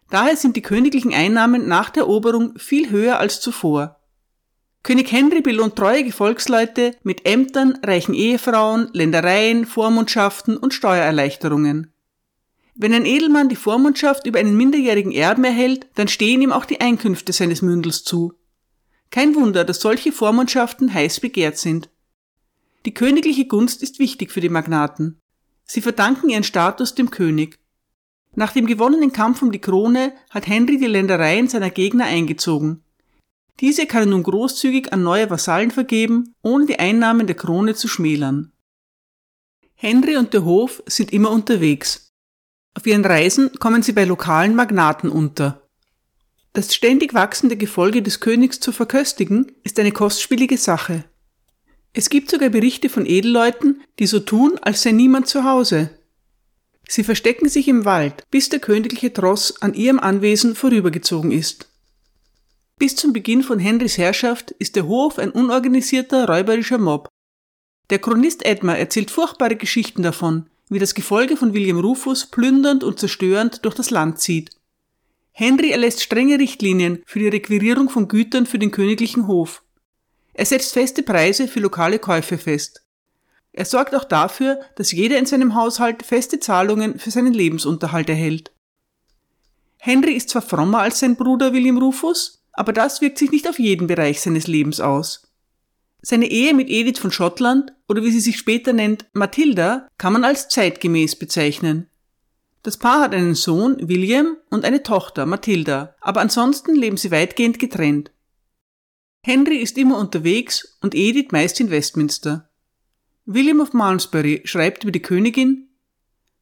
Daher 0.09 0.37
sind 0.37 0.55
die 0.55 0.61
königlichen 0.61 1.13
Einnahmen 1.13 1.67
nach 1.67 1.89
der 1.89 2.03
Eroberung 2.03 2.57
viel 2.57 2.89
höher 2.89 3.19
als 3.19 3.41
zuvor. 3.41 3.98
König 4.83 5.11
Henry 5.11 5.41
belohnt 5.41 5.75
treue 5.75 6.03
Gefolgsleute 6.03 6.95
mit 7.03 7.25
Ämtern, 7.25 7.77
reichen 7.83 8.13
Ehefrauen, 8.13 8.89
Ländereien, 8.93 9.65
Vormundschaften 9.65 10.57
und 10.57 10.73
Steuererleichterungen. 10.73 11.93
Wenn 12.75 12.93
ein 12.93 13.05
Edelmann 13.05 13.49
die 13.49 13.57
Vormundschaft 13.57 14.25
über 14.25 14.39
einen 14.39 14.55
minderjährigen 14.55 15.11
Erben 15.11 15.43
erhält, 15.43 15.87
dann 15.95 16.07
stehen 16.07 16.41
ihm 16.41 16.53
auch 16.53 16.63
die 16.63 16.79
Einkünfte 16.79 17.33
seines 17.33 17.61
Mündels 17.61 18.05
zu. 18.05 18.33
Kein 19.11 19.35
Wunder, 19.35 19.65
dass 19.65 19.81
solche 19.81 20.13
Vormundschaften 20.13 20.93
heiß 20.93 21.19
begehrt 21.19 21.57
sind. 21.57 21.89
Die 22.85 22.93
königliche 22.93 23.45
Gunst 23.47 23.83
ist 23.83 23.99
wichtig 23.99 24.31
für 24.31 24.39
die 24.39 24.47
Magnaten. 24.47 25.19
Sie 25.65 25.81
verdanken 25.81 26.29
ihren 26.29 26.43
Status 26.43 26.95
dem 26.95 27.11
König. 27.11 27.59
Nach 28.35 28.53
dem 28.53 28.65
gewonnenen 28.65 29.11
Kampf 29.11 29.41
um 29.41 29.51
die 29.51 29.59
Krone 29.59 30.13
hat 30.29 30.47
Henry 30.47 30.77
die 30.77 30.85
Ländereien 30.85 31.49
seiner 31.49 31.71
Gegner 31.71 32.05
eingezogen. 32.05 32.81
Diese 33.59 33.85
kann 33.85 34.03
er 34.03 34.05
nun 34.07 34.23
großzügig 34.23 34.93
an 34.93 35.03
neue 35.03 35.29
Vasallen 35.29 35.71
vergeben, 35.71 36.33
ohne 36.41 36.65
die 36.65 36.79
Einnahmen 36.79 37.27
der 37.27 37.35
Krone 37.35 37.75
zu 37.75 37.87
schmälern. 37.87 38.53
Henry 39.75 40.17
und 40.17 40.33
der 40.33 40.45
Hof 40.45 40.81
sind 40.85 41.11
immer 41.11 41.31
unterwegs. 41.31 42.13
Auf 42.73 42.85
ihren 42.85 43.05
Reisen 43.05 43.51
kommen 43.59 43.83
sie 43.83 43.91
bei 43.91 44.05
lokalen 44.05 44.55
Magnaten 44.55 45.09
unter. 45.09 45.67
Das 46.53 46.73
ständig 46.73 47.13
wachsende 47.13 47.57
Gefolge 47.57 48.01
des 48.01 48.19
Königs 48.19 48.59
zu 48.59 48.71
verköstigen, 48.71 49.51
ist 49.63 49.79
eine 49.79 49.91
kostspielige 49.91 50.57
Sache. 50.57 51.03
Es 51.93 52.09
gibt 52.09 52.29
sogar 52.29 52.49
Berichte 52.49 52.89
von 52.89 53.05
Edelleuten, 53.05 53.81
die 53.99 54.07
so 54.07 54.19
tun, 54.19 54.57
als 54.61 54.81
sei 54.81 54.91
niemand 54.91 55.27
zu 55.27 55.43
Hause. 55.43 55.89
Sie 56.87 57.03
verstecken 57.03 57.49
sich 57.49 57.67
im 57.67 57.85
Wald, 57.85 58.23
bis 58.31 58.49
der 58.49 58.59
königliche 58.59 59.13
Tross 59.13 59.61
an 59.61 59.73
ihrem 59.73 59.99
Anwesen 59.99 60.55
vorübergezogen 60.55 61.31
ist. 61.31 61.69
Bis 62.79 62.95
zum 62.95 63.11
Beginn 63.11 63.43
von 63.43 63.59
Henrys 63.59 63.97
Herrschaft 63.97 64.51
ist 64.51 64.77
der 64.77 64.87
Hof 64.87 65.19
ein 65.19 65.31
unorganisierter, 65.31 66.29
räuberischer 66.29 66.77
Mob. 66.77 67.09
Der 67.89 67.99
Chronist 67.99 68.45
Edmar 68.45 68.77
erzählt 68.77 69.11
furchtbare 69.11 69.57
Geschichten 69.57 70.01
davon, 70.01 70.49
wie 70.69 70.79
das 70.79 70.95
Gefolge 70.95 71.35
von 71.35 71.53
William 71.53 71.77
Rufus 71.77 72.27
plündernd 72.27 72.85
und 72.85 72.97
zerstörend 72.97 73.65
durch 73.65 73.75
das 73.75 73.89
Land 73.89 74.21
zieht. 74.21 74.51
Henry 75.33 75.71
erlässt 75.71 76.01
strenge 76.01 76.39
Richtlinien 76.39 77.03
für 77.05 77.19
die 77.19 77.27
Requirierung 77.27 77.89
von 77.89 78.07
Gütern 78.07 78.45
für 78.45 78.59
den 78.59 78.71
königlichen 78.71 79.27
Hof. 79.27 79.61
Er 80.33 80.45
setzt 80.45 80.71
feste 80.71 81.03
Preise 81.03 81.49
für 81.49 81.59
lokale 81.59 81.99
Käufe 81.99 82.37
fest. 82.37 82.85
Er 83.51 83.65
sorgt 83.65 83.93
auch 83.93 84.05
dafür, 84.05 84.61
dass 84.75 84.93
jeder 84.93 85.17
in 85.17 85.25
seinem 85.25 85.53
Haushalt 85.53 86.03
feste 86.03 86.39
Zahlungen 86.39 86.97
für 86.97 87.11
seinen 87.11 87.33
Lebensunterhalt 87.33 88.07
erhält. 88.07 88.53
Henry 89.79 90.13
ist 90.13 90.29
zwar 90.29 90.41
frommer 90.41 90.79
als 90.79 90.99
sein 90.99 91.17
Bruder 91.17 91.51
William 91.51 91.77
Rufus, 91.77 92.38
aber 92.53 92.73
das 92.73 93.01
wirkt 93.01 93.17
sich 93.17 93.31
nicht 93.31 93.47
auf 93.47 93.59
jeden 93.59 93.87
Bereich 93.87 94.21
seines 94.21 94.47
Lebens 94.47 94.79
aus. 94.79 95.31
Seine 96.01 96.29
Ehe 96.29 96.53
mit 96.53 96.69
Edith 96.69 96.99
von 96.99 97.11
Schottland 97.11 97.73
oder 97.87 98.03
wie 98.03 98.11
sie 98.11 98.21
sich 98.21 98.37
später 98.37 98.73
nennt, 98.73 99.05
Mathilda, 99.13 99.87
kann 99.97 100.13
man 100.13 100.23
als 100.23 100.47
zeitgemäß 100.47 101.17
bezeichnen. 101.17 101.89
Das 102.63 102.77
Paar 102.77 103.01
hat 103.01 103.13
einen 103.13 103.35
Sohn, 103.35 103.87
William, 103.87 104.37
und 104.49 104.65
eine 104.65 104.83
Tochter, 104.83 105.25
Mathilda, 105.25 105.95
aber 106.01 106.21
ansonsten 106.21 106.75
leben 106.75 106.97
sie 106.97 107.11
weitgehend 107.11 107.59
getrennt. 107.59 108.11
Henry 109.21 109.57
ist 109.57 109.77
immer 109.77 109.97
unterwegs 109.97 110.77
und 110.81 110.95
Edith 110.95 111.31
meist 111.31 111.59
in 111.59 111.69
Westminster. 111.69 112.49
William 113.25 113.59
of 113.59 113.73
Malmesbury 113.73 114.41
schreibt 114.45 114.83
über 114.83 114.91
die 114.91 115.01
Königin, 115.01 115.69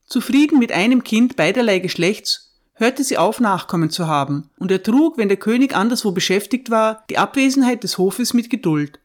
Zufrieden 0.05 0.57
mit 0.57 0.71
einem 0.71 1.03
Kind 1.03 1.35
beiderlei 1.35 1.79
Geschlechts, 1.79 2.46
hörte 2.77 3.03
sie 3.03 3.17
auf, 3.17 3.39
Nachkommen 3.39 3.89
zu 3.89 4.07
haben, 4.07 4.49
und 4.57 4.71
ertrug, 4.71 5.17
wenn 5.17 5.27
der 5.27 5.37
König 5.37 5.75
anderswo 5.75 6.11
beschäftigt 6.11 6.69
war, 6.69 7.03
die 7.09 7.17
Abwesenheit 7.17 7.83
des 7.83 7.97
Hofes 7.97 8.33
mit 8.33 8.49
Geduld. 8.49 8.99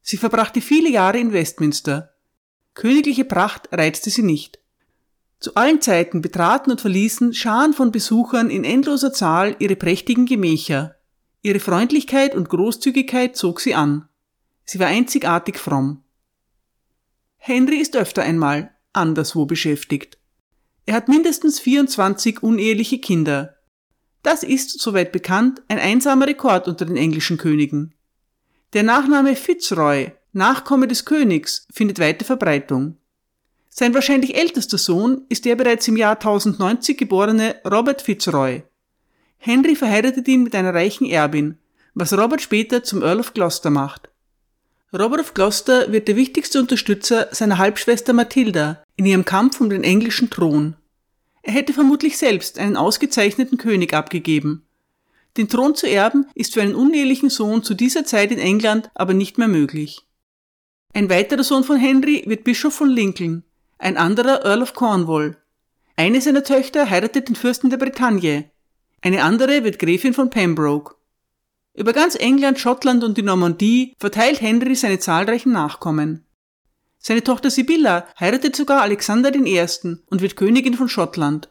Sie 0.00 0.16
verbrachte 0.16 0.60
viele 0.60 0.90
Jahre 0.90 1.18
in 1.18 1.32
Westminster. 1.32 2.14
Königliche 2.74 3.24
Pracht 3.24 3.68
reizte 3.70 4.10
sie 4.10 4.22
nicht. 4.22 4.58
Zu 5.38 5.54
allen 5.54 5.80
Zeiten 5.80 6.22
betraten 6.22 6.70
und 6.70 6.80
verließen 6.80 7.34
Scharen 7.34 7.72
von 7.72 7.92
Besuchern 7.92 8.48
in 8.48 8.64
endloser 8.64 9.12
Zahl 9.12 9.56
ihre 9.58 9.76
prächtigen 9.76 10.26
Gemächer. 10.26 10.96
Ihre 11.42 11.60
Freundlichkeit 11.60 12.34
und 12.34 12.48
Großzügigkeit 12.48 13.36
zog 13.36 13.60
sie 13.60 13.74
an. 13.74 14.08
Sie 14.64 14.78
war 14.78 14.86
einzigartig 14.86 15.58
fromm. 15.58 16.02
Henry 17.36 17.78
ist 17.78 17.96
öfter 17.96 18.22
einmal 18.22 18.70
anderswo 18.92 19.46
beschäftigt. 19.46 20.18
Er 20.84 20.94
hat 20.94 21.08
mindestens 21.08 21.60
24 21.60 22.42
uneheliche 22.42 22.98
Kinder. 22.98 23.56
Das 24.22 24.42
ist, 24.42 24.80
soweit 24.80 25.12
bekannt, 25.12 25.62
ein 25.68 25.78
einsamer 25.78 26.26
Rekord 26.26 26.68
unter 26.68 26.84
den 26.84 26.96
englischen 26.96 27.38
Königen. 27.38 27.94
Der 28.72 28.82
Nachname 28.82 29.36
Fitzroy, 29.36 30.12
Nachkomme 30.32 30.88
des 30.88 31.04
Königs, 31.04 31.66
findet 31.72 31.98
weite 31.98 32.24
Verbreitung. 32.24 32.96
Sein 33.68 33.94
wahrscheinlich 33.94 34.36
ältester 34.36 34.78
Sohn 34.78 35.22
ist 35.28 35.44
der 35.44 35.56
bereits 35.56 35.88
im 35.88 35.96
Jahr 35.96 36.14
1090 36.14 36.98
geborene 36.98 37.56
Robert 37.64 38.02
Fitzroy. 38.02 38.62
Henry 39.38 39.74
verheiratet 39.74 40.28
ihn 40.28 40.42
mit 40.42 40.54
einer 40.54 40.74
reichen 40.74 41.06
Erbin, 41.06 41.58
was 41.94 42.12
Robert 42.12 42.42
später 42.42 42.84
zum 42.84 43.02
Earl 43.02 43.20
of 43.20 43.34
Gloucester 43.34 43.70
macht. 43.70 44.11
Robert 44.92 45.20
of 45.20 45.32
Gloucester 45.32 45.90
wird 45.90 46.06
der 46.06 46.16
wichtigste 46.16 46.60
Unterstützer 46.60 47.28
seiner 47.32 47.56
Halbschwester 47.56 48.12
Mathilda 48.12 48.82
in 48.96 49.06
ihrem 49.06 49.24
Kampf 49.24 49.60
um 49.60 49.70
den 49.70 49.84
englischen 49.84 50.28
Thron. 50.28 50.76
Er 51.42 51.54
hätte 51.54 51.72
vermutlich 51.72 52.18
selbst 52.18 52.58
einen 52.58 52.76
ausgezeichneten 52.76 53.56
König 53.56 53.94
abgegeben. 53.94 54.66
Den 55.38 55.48
Thron 55.48 55.74
zu 55.74 55.88
erben 55.88 56.26
ist 56.34 56.52
für 56.52 56.60
einen 56.60 56.74
unehelichen 56.74 57.30
Sohn 57.30 57.62
zu 57.62 57.72
dieser 57.72 58.04
Zeit 58.04 58.30
in 58.30 58.38
England 58.38 58.90
aber 58.94 59.14
nicht 59.14 59.38
mehr 59.38 59.48
möglich. 59.48 60.06
Ein 60.92 61.08
weiterer 61.08 61.42
Sohn 61.42 61.64
von 61.64 61.78
Henry 61.78 62.24
wird 62.26 62.44
Bischof 62.44 62.74
von 62.74 62.90
Lincoln, 62.90 63.44
ein 63.78 63.96
anderer 63.96 64.44
Earl 64.44 64.62
of 64.62 64.74
Cornwall. 64.74 65.38
Eine 65.96 66.20
seiner 66.20 66.44
Töchter 66.44 66.90
heiratet 66.90 67.28
den 67.28 67.36
Fürsten 67.36 67.70
der 67.70 67.78
Bretagne, 67.78 68.50
eine 69.04 69.24
andere 69.24 69.64
wird 69.64 69.80
Gräfin 69.80 70.14
von 70.14 70.30
Pembroke. 70.30 70.94
Über 71.74 71.92
ganz 71.92 72.14
England, 72.16 72.58
Schottland 72.58 73.02
und 73.02 73.16
die 73.16 73.22
Normandie 73.22 73.94
verteilt 73.98 74.40
Henry 74.40 74.74
seine 74.74 74.98
zahlreichen 74.98 75.52
Nachkommen. 75.52 76.26
Seine 76.98 77.24
Tochter 77.24 77.50
Sibylla 77.50 78.06
heiratet 78.20 78.54
sogar 78.54 78.82
Alexander 78.82 79.34
I. 79.34 79.66
und 80.06 80.20
wird 80.20 80.36
Königin 80.36 80.74
von 80.74 80.88
Schottland. 80.88 81.50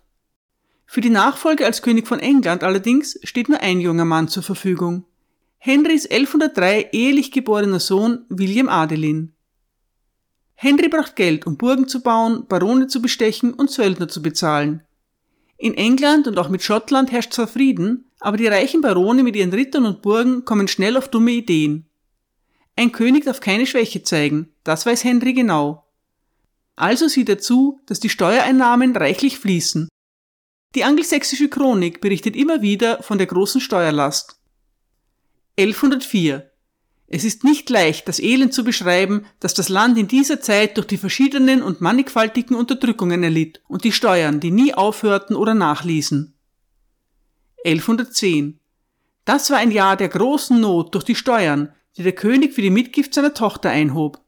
Für 0.85 1.01
die 1.01 1.09
Nachfolge 1.09 1.65
als 1.65 1.81
König 1.81 2.07
von 2.07 2.19
England 2.19 2.63
allerdings 2.63 3.19
steht 3.23 3.49
nur 3.49 3.61
ein 3.61 3.81
junger 3.81 4.05
Mann 4.05 4.27
zur 4.27 4.43
Verfügung. 4.43 5.05
Henrys 5.57 6.05
1103 6.05 6.89
ehelich 6.91 7.31
geborener 7.31 7.79
Sohn 7.79 8.25
William 8.29 8.69
Adelin. 8.69 9.33
Henry 10.53 10.89
braucht 10.89 11.15
Geld, 11.15 11.47
um 11.47 11.57
Burgen 11.57 11.87
zu 11.87 12.01
bauen, 12.01 12.45
Barone 12.47 12.87
zu 12.87 13.01
bestechen 13.01 13.53
und 13.53 13.71
Söldner 13.71 14.07
zu 14.07 14.21
bezahlen. 14.21 14.83
In 15.57 15.73
England 15.73 16.27
und 16.27 16.37
auch 16.37 16.49
mit 16.49 16.61
Schottland 16.61 17.11
herrscht 17.11 17.33
zwar 17.33 17.47
Frieden, 17.47 18.10
aber 18.21 18.37
die 18.37 18.47
reichen 18.47 18.79
Barone 18.79 19.23
mit 19.23 19.35
ihren 19.35 19.51
Rittern 19.51 19.85
und 19.85 20.01
Burgen 20.01 20.45
kommen 20.45 20.69
schnell 20.69 20.95
auf 20.95 21.09
dumme 21.09 21.31
Ideen. 21.31 21.89
Ein 22.77 22.93
König 22.93 23.25
darf 23.25 23.41
keine 23.41 23.67
Schwäche 23.67 24.03
zeigen, 24.03 24.47
das 24.63 24.85
weiß 24.85 25.03
Henry 25.03 25.33
genau. 25.33 25.85
Also 26.77 27.09
sieht 27.09 27.27
er 27.27 27.39
zu, 27.39 27.81
dass 27.85 27.99
die 27.99 28.09
Steuereinnahmen 28.09 28.95
reichlich 28.95 29.37
fließen. 29.37 29.89
Die 30.75 30.85
angelsächsische 30.85 31.49
Chronik 31.49 31.99
berichtet 31.99 32.37
immer 32.37 32.61
wieder 32.61 33.03
von 33.03 33.17
der 33.17 33.27
großen 33.27 33.59
Steuerlast. 33.59 34.39
1104 35.59 36.49
es 37.13 37.25
ist 37.25 37.43
nicht 37.43 37.69
leicht, 37.69 38.07
das 38.07 38.19
Elend 38.21 38.53
zu 38.53 38.63
beschreiben, 38.63 39.25
das 39.41 39.53
das 39.53 39.67
Land 39.67 39.97
in 39.97 40.07
dieser 40.07 40.39
Zeit 40.39 40.77
durch 40.77 40.87
die 40.87 40.97
verschiedenen 40.97 41.61
und 41.61 41.81
mannigfaltigen 41.81 42.55
Unterdrückungen 42.55 43.21
erlitt 43.21 43.61
und 43.67 43.83
die 43.83 43.91
Steuern, 43.91 44.39
die 44.39 44.49
nie 44.49 44.73
aufhörten 44.73 45.35
oder 45.35 45.53
nachließen. 45.53 46.33
1110. 47.65 48.59
Das 49.25 49.49
war 49.51 49.57
ein 49.57 49.71
Jahr 49.71 49.95
der 49.95 50.09
großen 50.09 50.59
Not 50.59 50.95
durch 50.95 51.03
die 51.03 51.15
Steuern, 51.15 51.73
die 51.97 52.03
der 52.03 52.13
König 52.13 52.53
für 52.53 52.61
die 52.61 52.69
Mitgift 52.69 53.13
seiner 53.13 53.33
Tochter 53.33 53.69
einhob. 53.69 54.19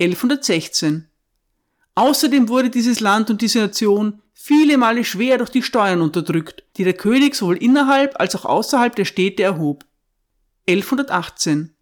1116. 0.00 1.08
Außerdem 1.94 2.48
wurde 2.48 2.70
dieses 2.70 3.00
Land 3.00 3.30
und 3.30 3.42
diese 3.42 3.60
Nation 3.60 4.22
viele 4.32 4.78
Male 4.78 5.04
schwer 5.04 5.38
durch 5.38 5.50
die 5.50 5.62
Steuern 5.62 6.00
unterdrückt, 6.00 6.64
die 6.76 6.84
der 6.84 6.94
König 6.94 7.34
sowohl 7.34 7.56
innerhalb 7.56 8.18
als 8.18 8.34
auch 8.34 8.44
außerhalb 8.44 8.96
der 8.96 9.04
Städte 9.04 9.42
erhob. 9.42 9.84
1118. 10.68 11.74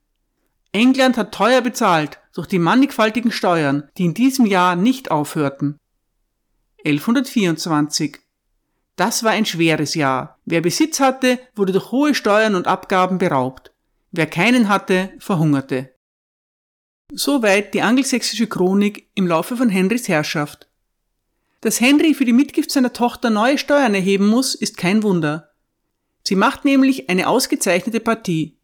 England 0.72 1.16
hat 1.16 1.32
teuer 1.32 1.60
bezahlt 1.60 2.18
durch 2.34 2.46
die 2.46 2.58
mannigfaltigen 2.58 3.32
Steuern, 3.32 3.88
die 3.96 4.04
in 4.04 4.14
diesem 4.14 4.46
Jahr 4.46 4.76
nicht 4.76 5.10
aufhörten. 5.10 5.78
1124. 6.84 8.18
Das 9.00 9.24
war 9.24 9.30
ein 9.30 9.46
schweres 9.46 9.94
Jahr. 9.94 10.38
Wer 10.44 10.60
Besitz 10.60 11.00
hatte, 11.00 11.38
wurde 11.56 11.72
durch 11.72 11.90
hohe 11.90 12.14
Steuern 12.14 12.54
und 12.54 12.66
Abgaben 12.66 13.16
beraubt. 13.16 13.72
Wer 14.10 14.26
keinen 14.26 14.68
hatte, 14.68 15.08
verhungerte. 15.18 15.94
Soweit 17.10 17.72
die 17.72 17.80
angelsächsische 17.80 18.46
Chronik 18.46 19.08
im 19.14 19.26
Laufe 19.26 19.56
von 19.56 19.70
Henrys 19.70 20.06
Herrschaft. 20.08 20.68
Dass 21.62 21.80
Henry 21.80 22.12
für 22.12 22.26
die 22.26 22.34
Mitgift 22.34 22.70
seiner 22.70 22.92
Tochter 22.92 23.30
neue 23.30 23.56
Steuern 23.56 23.94
erheben 23.94 24.26
muss, 24.26 24.54
ist 24.54 24.76
kein 24.76 25.02
Wunder. 25.02 25.50
Sie 26.22 26.36
macht 26.36 26.66
nämlich 26.66 27.08
eine 27.08 27.26
ausgezeichnete 27.26 28.00
Partie. 28.00 28.58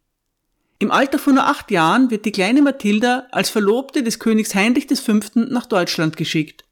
Im 0.77 0.91
Alter 0.91 1.17
von 1.17 1.33
nur 1.33 1.47
acht 1.47 1.71
Jahren 1.71 2.11
wird 2.11 2.25
die 2.25 2.31
kleine 2.31 2.61
Mathilda 2.61 3.25
als 3.31 3.49
Verlobte 3.49 4.03
des 4.03 4.19
Königs 4.19 4.53
Heinrich 4.53 4.85
V. 4.85 5.13
nach 5.33 5.65
Deutschland 5.65 6.15
geschickt. 6.15 6.66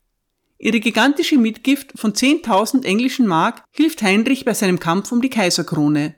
Ihre 0.66 0.80
gigantische 0.80 1.38
Mitgift 1.38 1.92
von 1.94 2.14
10.000 2.14 2.86
englischen 2.86 3.28
Mark 3.28 3.64
hilft 3.70 4.02
Heinrich 4.02 4.46
bei 4.46 4.56
seinem 4.56 4.80
Kampf 4.80 5.12
um 5.12 5.22
die 5.22 5.30
Kaiserkrone. 5.30 6.16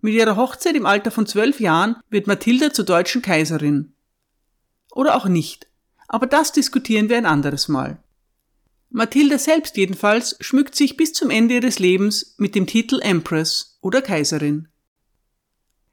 Mit 0.00 0.14
ihrer 0.14 0.34
Hochzeit 0.34 0.74
im 0.74 0.84
Alter 0.84 1.12
von 1.12 1.28
zwölf 1.28 1.60
Jahren 1.60 1.94
wird 2.10 2.26
Mathilda 2.26 2.72
zur 2.72 2.86
deutschen 2.86 3.22
Kaiserin. 3.22 3.92
Oder 4.90 5.14
auch 5.14 5.26
nicht. 5.26 5.68
Aber 6.08 6.26
das 6.26 6.50
diskutieren 6.50 7.08
wir 7.08 7.18
ein 7.18 7.24
anderes 7.24 7.68
Mal. 7.68 8.02
Mathilda 8.90 9.38
selbst 9.38 9.76
jedenfalls 9.76 10.36
schmückt 10.40 10.74
sich 10.74 10.96
bis 10.96 11.12
zum 11.12 11.30
Ende 11.30 11.54
ihres 11.54 11.78
Lebens 11.78 12.34
mit 12.36 12.56
dem 12.56 12.66
Titel 12.66 12.98
Empress 13.00 13.78
oder 13.80 14.02
Kaiserin. 14.02 14.66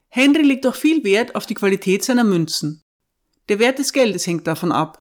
Henry 0.07 0.41
legt 0.41 0.65
auch 0.65 0.73
viel 0.73 1.03
Wert 1.03 1.35
auf 1.35 1.45
die 1.45 1.53
Qualität 1.53 2.03
seiner 2.03 2.23
Münzen. 2.23 2.81
Der 3.47 3.59
Wert 3.59 3.77
des 3.77 3.93
Geldes 3.93 4.25
hängt 4.25 4.47
davon 4.47 4.71
ab. 4.71 4.97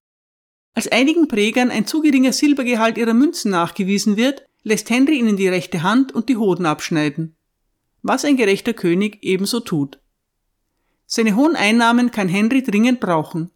Als 0.74 0.88
einigen 0.88 1.28
Prägern 1.28 1.70
ein 1.70 1.86
zu 1.86 2.00
geringer 2.00 2.32
Silbergehalt 2.32 2.98
ihrer 2.98 3.14
Münzen 3.14 3.52
nachgewiesen 3.52 4.16
wird, 4.16 4.44
lässt 4.64 4.90
Henry 4.90 5.18
ihnen 5.18 5.36
die 5.36 5.48
rechte 5.48 5.82
Hand 5.82 6.12
und 6.12 6.28
die 6.28 6.36
Hoden 6.36 6.66
abschneiden. 6.66 7.36
Was 8.02 8.24
ein 8.24 8.36
gerechter 8.36 8.74
König 8.74 9.18
ebenso 9.22 9.60
tut. 9.60 10.00
Seine 11.06 11.36
hohen 11.36 11.54
Einnahmen 11.54 12.10
kann 12.10 12.28
Henry 12.28 12.62
dringend 12.62 12.98
brauchen. 12.98 13.50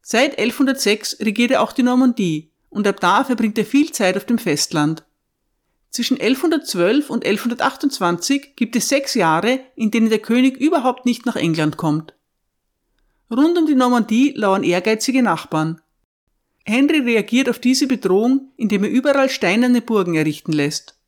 Seit 0.00 0.38
1106 0.38 1.18
regiert 1.20 1.50
er 1.50 1.62
auch 1.62 1.72
die 1.72 1.82
Normandie 1.82 2.50
und 2.70 2.86
ab 2.86 3.00
da 3.00 3.24
verbringt 3.24 3.58
er 3.58 3.64
viel 3.64 3.90
Zeit 3.90 4.16
auf 4.16 4.26
dem 4.26 4.38
Festland. 4.38 5.04
Zwischen 5.90 6.20
1112 6.20 7.08
und 7.08 7.24
1128 7.24 8.56
gibt 8.56 8.76
es 8.76 8.88
sechs 8.88 9.14
Jahre, 9.14 9.60
in 9.76 9.90
denen 9.90 10.08
der 10.08 10.18
König 10.18 10.56
überhaupt 10.56 11.06
nicht 11.06 11.24
nach 11.24 11.36
England 11.36 11.76
kommt. 11.76 12.14
Rund 13.30 13.56
um 13.56 13.66
die 13.66 13.74
Normandie 13.74 14.32
lauern 14.36 14.64
ehrgeizige 14.64 15.22
Nachbarn. 15.22 15.80
Henry 16.64 17.00
reagiert 17.00 17.48
auf 17.48 17.58
diese 17.58 17.86
Bedrohung, 17.86 18.52
indem 18.56 18.84
er 18.84 18.90
überall 18.90 19.28
steinerne 19.28 19.82
Burgen 19.82 20.14
errichten 20.14 20.52
lässt. 20.52 20.98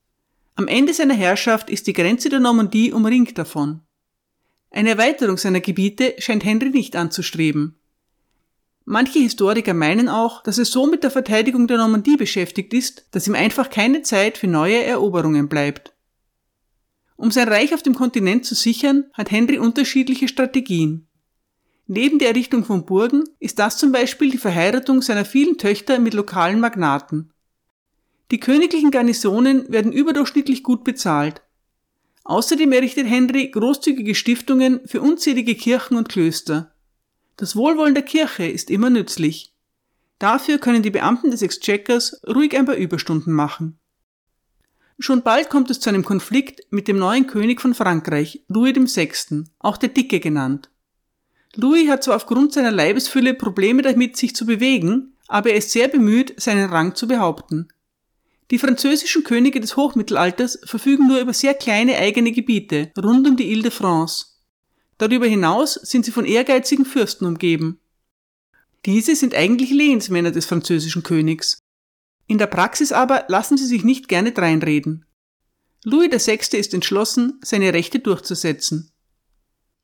Am 0.54 0.68
Ende 0.68 0.92
seiner 0.92 1.14
Herrschaft 1.14 1.70
ist 1.70 1.86
die 1.86 1.92
Grenze 1.92 2.28
der 2.28 2.40
Normandie 2.40 2.92
umringt 2.92 3.36
davon. 3.38 3.80
Eine 4.70 4.90
Erweiterung 4.90 5.38
seiner 5.38 5.60
Gebiete 5.60 6.14
scheint 6.18 6.44
Henry 6.44 6.70
nicht 6.70 6.96
anzustreben. 6.96 7.78
Manche 8.84 9.18
Historiker 9.18 9.74
meinen 9.74 10.08
auch, 10.08 10.42
dass 10.42 10.58
er 10.58 10.64
so 10.64 10.86
mit 10.86 11.02
der 11.02 11.10
Verteidigung 11.10 11.66
der 11.66 11.78
Normandie 11.78 12.16
beschäftigt 12.16 12.72
ist, 12.72 13.06
dass 13.10 13.26
ihm 13.26 13.34
einfach 13.34 13.70
keine 13.70 14.02
Zeit 14.02 14.38
für 14.38 14.46
neue 14.46 14.82
Eroberungen 14.84 15.48
bleibt. 15.48 15.92
Um 17.16 17.30
sein 17.30 17.48
Reich 17.48 17.74
auf 17.74 17.82
dem 17.82 17.94
Kontinent 17.94 18.44
zu 18.44 18.54
sichern, 18.54 19.06
hat 19.14 19.30
Henry 19.30 19.58
unterschiedliche 19.58 20.28
Strategien. 20.28 21.08
Neben 21.88 22.18
der 22.18 22.28
Errichtung 22.28 22.64
von 22.64 22.84
Burgen 22.84 23.24
ist 23.38 23.58
das 23.58 23.78
zum 23.78 23.92
Beispiel 23.92 24.30
die 24.30 24.38
Verheiratung 24.38 25.02
seiner 25.02 25.24
vielen 25.24 25.56
Töchter 25.56 26.00
mit 26.00 26.14
lokalen 26.14 26.58
Magnaten. 26.58 27.32
Die 28.32 28.40
königlichen 28.40 28.90
Garnisonen 28.90 29.70
werden 29.70 29.92
überdurchschnittlich 29.92 30.64
gut 30.64 30.82
bezahlt. 30.82 31.42
Außerdem 32.24 32.72
errichtet 32.72 33.06
Henry 33.06 33.50
großzügige 33.52 34.16
Stiftungen 34.16 34.80
für 34.86 35.00
unzählige 35.00 35.54
Kirchen 35.54 35.96
und 35.96 36.08
Klöster. 36.08 36.74
Das 37.36 37.54
Wohlwollen 37.54 37.94
der 37.94 38.02
Kirche 38.02 38.46
ist 38.46 38.68
immer 38.68 38.90
nützlich. 38.90 39.54
Dafür 40.18 40.58
können 40.58 40.82
die 40.82 40.90
Beamten 40.90 41.30
des 41.30 41.42
Exchequers 41.42 42.20
ruhig 42.26 42.56
ein 42.56 42.66
paar 42.66 42.74
Überstunden 42.74 43.32
machen. 43.32 43.78
Schon 44.98 45.22
bald 45.22 45.50
kommt 45.50 45.70
es 45.70 45.78
zu 45.78 45.90
einem 45.90 46.04
Konflikt 46.04 46.62
mit 46.70 46.88
dem 46.88 46.98
neuen 46.98 47.28
König 47.28 47.60
von 47.60 47.74
Frankreich, 47.74 48.42
Louis 48.48 48.74
VI., 48.74 49.44
auch 49.60 49.76
der 49.76 49.90
Dicke 49.90 50.18
genannt. 50.18 50.70
Louis 51.56 51.88
hat 51.88 52.04
zwar 52.04 52.16
aufgrund 52.16 52.52
seiner 52.52 52.70
Leibesfülle 52.70 53.34
Probleme 53.34 53.82
damit, 53.82 54.16
sich 54.16 54.36
zu 54.36 54.46
bewegen, 54.46 55.14
aber 55.26 55.50
er 55.50 55.56
ist 55.56 55.70
sehr 55.70 55.88
bemüht, 55.88 56.34
seinen 56.40 56.70
Rang 56.70 56.94
zu 56.94 57.08
behaupten. 57.08 57.68
Die 58.50 58.58
französischen 58.58 59.24
Könige 59.24 59.60
des 59.60 59.76
Hochmittelalters 59.76 60.60
verfügen 60.64 61.08
nur 61.08 61.18
über 61.18 61.32
sehr 61.32 61.54
kleine 61.54 61.96
eigene 61.96 62.30
Gebiete 62.30 62.92
rund 62.96 63.26
um 63.26 63.36
die 63.36 63.50
Ile 63.50 63.62
de 63.62 63.70
France. 63.70 64.26
Darüber 64.98 65.26
hinaus 65.26 65.74
sind 65.74 66.04
sie 66.04 66.12
von 66.12 66.24
ehrgeizigen 66.24 66.84
Fürsten 66.84 67.26
umgeben. 67.26 67.80
Diese 68.84 69.16
sind 69.16 69.34
eigentlich 69.34 69.70
Lehensmänner 69.70 70.30
des 70.30 70.46
französischen 70.46 71.02
Königs. 71.02 71.58
In 72.28 72.38
der 72.38 72.46
Praxis 72.46 72.92
aber 72.92 73.24
lassen 73.28 73.56
sie 73.56 73.66
sich 73.66 73.82
nicht 73.82 74.08
gerne 74.08 74.32
dreinreden. 74.32 75.04
Louis 75.84 76.10
VI. 76.10 76.56
ist 76.56 76.72
entschlossen, 76.72 77.40
seine 77.42 77.72
Rechte 77.72 77.98
durchzusetzen. 77.98 78.90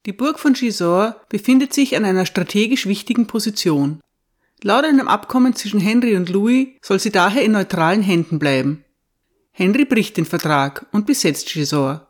Die 0.05 0.13
Burg 0.13 0.41
von 0.41 0.55
Gisors 0.55 1.15
befindet 1.29 1.73
sich 1.73 1.97
an 1.97 2.05
einer 2.05 2.27
strategisch 2.27 2.87
wichtigen 2.87 3.29
Position. 3.29 4.01
Laut 4.63 4.85
einem 4.85 5.07
Abkommen 5.07 5.55
zwischen 5.55 5.79
Henry 5.79 6.17
und 6.17 6.29
Louis 6.29 6.69
soll 6.83 6.99
sie 6.99 7.11
daher 7.11 7.43
in 7.43 7.53
neutralen 7.53 8.03
Händen 8.03 8.39
bleiben. 8.39 8.85
Henry 9.53 9.85
bricht 9.85 10.17
den 10.17 10.25
Vertrag 10.25 10.87
und 10.93 11.07
besetzt 11.07 11.53
Gisors. 11.53 12.01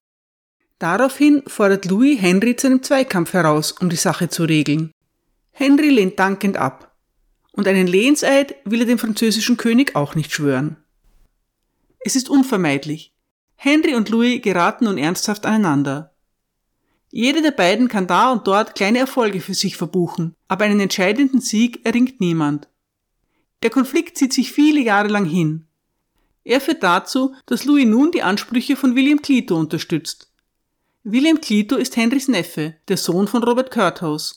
Daraufhin 0.78 1.42
fordert 1.46 1.84
Louis 1.84 2.20
Henry 2.20 2.56
zu 2.56 2.66
einem 2.66 2.82
Zweikampf 2.82 3.34
heraus, 3.34 3.72
um 3.72 3.90
die 3.90 3.96
Sache 3.96 4.28
zu 4.28 4.44
regeln. 4.44 4.90
Henry 5.50 5.90
lehnt 5.90 6.18
dankend 6.18 6.56
ab. 6.56 6.96
Und 7.52 7.68
einen 7.68 7.86
Lehenseid 7.86 8.56
will 8.64 8.80
er 8.80 8.86
dem 8.86 8.98
französischen 8.98 9.58
König 9.58 9.94
auch 9.94 10.14
nicht 10.14 10.32
schwören. 10.32 10.76
Es 12.00 12.16
ist 12.16 12.30
unvermeidlich. 12.30 13.12
Henry 13.54 13.94
und 13.94 14.08
Louis 14.08 14.40
geraten 14.40 14.86
nun 14.86 14.98
ernsthaft 14.98 15.44
aneinander. 15.44 16.11
Jeder 17.14 17.42
der 17.42 17.50
beiden 17.50 17.88
kann 17.88 18.06
da 18.06 18.32
und 18.32 18.46
dort 18.46 18.74
kleine 18.74 18.98
Erfolge 18.98 19.40
für 19.40 19.52
sich 19.52 19.76
verbuchen, 19.76 20.34
aber 20.48 20.64
einen 20.64 20.80
entscheidenden 20.80 21.42
Sieg 21.42 21.84
erringt 21.84 22.20
niemand. 22.20 22.68
Der 23.62 23.68
Konflikt 23.68 24.16
zieht 24.16 24.32
sich 24.32 24.50
viele 24.50 24.80
Jahre 24.80 25.08
lang 25.08 25.26
hin. 25.26 25.66
Er 26.42 26.58
führt 26.60 26.82
dazu, 26.82 27.34
dass 27.44 27.66
Louis 27.66 27.84
nun 27.84 28.12
die 28.12 28.22
Ansprüche 28.22 28.76
von 28.76 28.96
William 28.96 29.20
Clito 29.20 29.56
unterstützt. 29.58 30.32
William 31.04 31.38
Clito 31.38 31.76
ist 31.76 31.96
Henrys 31.96 32.28
Neffe, 32.28 32.76
der 32.88 32.96
Sohn 32.96 33.28
von 33.28 33.44
Robert 33.44 33.70
Curthose. 33.70 34.36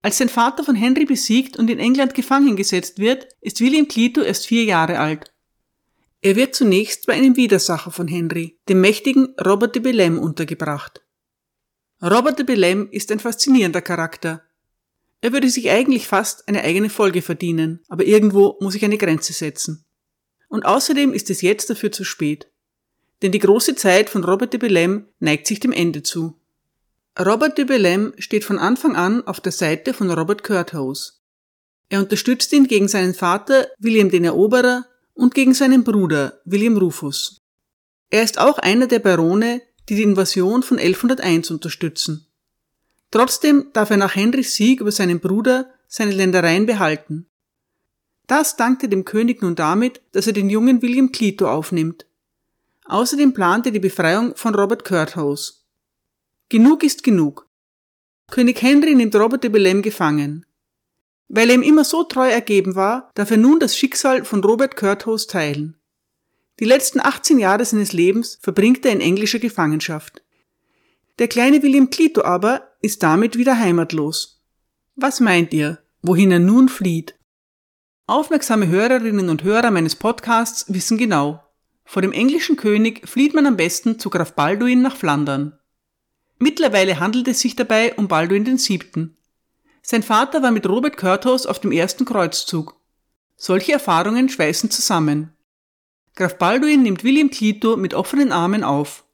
Als 0.00 0.16
sein 0.16 0.30
Vater 0.30 0.64
von 0.64 0.76
Henry 0.76 1.04
besiegt 1.04 1.58
und 1.58 1.68
in 1.68 1.78
England 1.78 2.14
gefangen 2.14 2.56
gesetzt 2.56 2.98
wird, 2.98 3.28
ist 3.42 3.60
William 3.60 3.88
Clito 3.88 4.22
erst 4.22 4.46
vier 4.46 4.64
Jahre 4.64 4.98
alt. 4.98 5.30
Er 6.22 6.34
wird 6.36 6.54
zunächst 6.54 7.06
bei 7.06 7.12
einem 7.12 7.36
Widersacher 7.36 7.90
von 7.90 8.08
Henry, 8.08 8.58
dem 8.70 8.80
mächtigen 8.80 9.34
Robert 9.44 9.74
de 9.74 9.82
Bellem, 9.82 10.18
untergebracht. 10.18 11.03
Robert 12.02 12.38
de 12.38 12.44
Bellem 12.44 12.88
ist 12.90 13.10
ein 13.10 13.20
faszinierender 13.20 13.80
Charakter. 13.80 14.42
Er 15.20 15.32
würde 15.32 15.48
sich 15.48 15.70
eigentlich 15.70 16.06
fast 16.06 16.48
eine 16.48 16.62
eigene 16.62 16.90
Folge 16.90 17.22
verdienen, 17.22 17.80
aber 17.88 18.04
irgendwo 18.04 18.58
muss 18.60 18.74
ich 18.74 18.84
eine 18.84 18.98
Grenze 18.98 19.32
setzen. 19.32 19.84
Und 20.48 20.66
außerdem 20.66 21.14
ist 21.14 21.30
es 21.30 21.40
jetzt 21.40 21.70
dafür 21.70 21.90
zu 21.90 22.04
spät. 22.04 22.48
Denn 23.22 23.32
die 23.32 23.38
große 23.38 23.74
Zeit 23.74 24.10
von 24.10 24.22
Robert 24.22 24.52
de 24.52 24.60
Bellem 24.60 25.06
neigt 25.18 25.46
sich 25.46 25.60
dem 25.60 25.72
Ende 25.72 26.02
zu. 26.02 26.38
Robert 27.18 27.56
de 27.56 27.64
Bellem 27.64 28.12
steht 28.18 28.44
von 28.44 28.58
Anfang 28.58 28.96
an 28.96 29.26
auf 29.26 29.40
der 29.40 29.52
Seite 29.52 29.94
von 29.94 30.10
Robert 30.10 30.42
Curthose. 30.42 31.14
Er 31.88 32.00
unterstützt 32.00 32.52
ihn 32.52 32.66
gegen 32.66 32.88
seinen 32.88 33.14
Vater 33.14 33.68
William 33.78 34.10
den 34.10 34.24
Eroberer 34.24 34.84
und 35.14 35.34
gegen 35.34 35.54
seinen 35.54 35.84
Bruder 35.84 36.40
William 36.44 36.76
Rufus. 36.76 37.40
Er 38.10 38.22
ist 38.22 38.38
auch 38.38 38.58
einer 38.58 38.88
der 38.88 38.98
Barone, 38.98 39.62
die 39.88 39.96
die 39.96 40.02
Invasion 40.02 40.62
von 40.62 40.78
1101 40.78 41.50
unterstützen. 41.50 42.26
Trotzdem 43.10 43.66
darf 43.72 43.90
er 43.90 43.96
nach 43.96 44.16
Henrys 44.16 44.54
Sieg 44.54 44.80
über 44.80 44.92
seinen 44.92 45.20
Bruder 45.20 45.70
seine 45.86 46.12
Ländereien 46.12 46.66
behalten. 46.66 47.26
Das 48.26 48.56
dankte 48.56 48.88
dem 48.88 49.04
König 49.04 49.42
nun 49.42 49.54
damit, 49.54 50.00
dass 50.12 50.26
er 50.26 50.32
den 50.32 50.50
jungen 50.50 50.82
William 50.82 51.12
Clito 51.12 51.48
aufnimmt. 51.48 52.06
Außerdem 52.86 53.34
plant 53.34 53.66
er 53.66 53.72
die 53.72 53.80
Befreiung 53.80 54.34
von 54.34 54.54
Robert 54.54 54.84
Curthose. 54.84 55.54
Genug 56.48 56.82
ist 56.82 57.02
genug. 57.02 57.46
König 58.30 58.60
Henry 58.62 58.94
nimmt 58.94 59.14
Robert 59.14 59.44
de 59.44 59.50
Bellem 59.50 59.82
gefangen. 59.82 60.46
Weil 61.28 61.50
er 61.50 61.56
ihm 61.56 61.62
immer 61.62 61.84
so 61.84 62.04
treu 62.04 62.28
ergeben 62.28 62.74
war, 62.74 63.10
darf 63.14 63.30
er 63.30 63.36
nun 63.36 63.60
das 63.60 63.76
Schicksal 63.76 64.24
von 64.24 64.42
Robert 64.42 64.76
Curthose 64.76 65.26
teilen. 65.26 65.76
Die 66.60 66.64
letzten 66.64 67.00
18 67.00 67.38
Jahre 67.38 67.64
seines 67.64 67.92
Lebens 67.92 68.38
verbringt 68.40 68.84
er 68.86 68.92
in 68.92 69.00
englischer 69.00 69.40
Gefangenschaft. 69.40 70.22
Der 71.18 71.28
kleine 71.28 71.62
William 71.62 71.90
Clito 71.90 72.22
aber 72.22 72.72
ist 72.80 73.02
damit 73.02 73.36
wieder 73.36 73.58
heimatlos. 73.58 74.42
Was 74.94 75.20
meint 75.20 75.52
ihr, 75.52 75.78
wohin 76.02 76.30
er 76.30 76.38
nun 76.38 76.68
flieht? 76.68 77.16
Aufmerksame 78.06 78.68
Hörerinnen 78.68 79.28
und 79.28 79.42
Hörer 79.42 79.70
meines 79.70 79.96
Podcasts 79.96 80.66
wissen 80.68 80.98
genau, 80.98 81.42
vor 81.84 82.02
dem 82.02 82.12
englischen 82.12 82.56
König 82.56 83.08
flieht 83.08 83.34
man 83.34 83.46
am 83.46 83.56
besten 83.56 83.98
zu 83.98 84.10
Graf 84.10 84.34
Balduin 84.34 84.82
nach 84.82 84.96
Flandern. 84.96 85.58
Mittlerweile 86.38 87.00
handelt 87.00 87.28
es 87.28 87.40
sich 87.40 87.56
dabei 87.56 87.94
um 87.94 88.08
Balduin 88.08 88.46
VII. 88.46 89.10
Sein 89.82 90.02
Vater 90.02 90.42
war 90.42 90.50
mit 90.50 90.66
Robert 90.68 90.96
Curthose 90.96 91.48
auf 91.48 91.60
dem 91.60 91.72
ersten 91.72 92.04
Kreuzzug. 92.04 92.80
Solche 93.36 93.72
Erfahrungen 93.72 94.28
schweißen 94.28 94.70
zusammen. 94.70 95.33
Graf 96.16 96.38
Balduin 96.38 96.82
nimmt 96.82 97.02
William 97.02 97.28
Clito 97.28 97.76
mit 97.76 97.92
offenen 97.92 98.30
Armen 98.30 98.62
auf. 98.62 99.04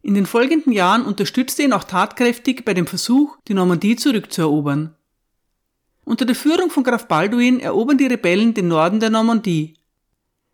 In 0.00 0.14
den 0.14 0.24
folgenden 0.24 0.72
Jahren 0.72 1.04
unterstützte 1.04 1.62
ihn 1.62 1.74
auch 1.74 1.84
tatkräftig 1.84 2.64
bei 2.64 2.72
dem 2.72 2.86
Versuch, 2.86 3.36
die 3.48 3.54
Normandie 3.54 3.96
zurückzuerobern. 3.96 4.96
Unter 6.04 6.24
der 6.24 6.34
Führung 6.34 6.70
von 6.70 6.84
Graf 6.84 7.06
Balduin 7.06 7.60
erobern 7.60 7.98
die 7.98 8.06
Rebellen 8.06 8.54
den 8.54 8.68
Norden 8.68 8.98
der 8.98 9.10
Normandie. 9.10 9.74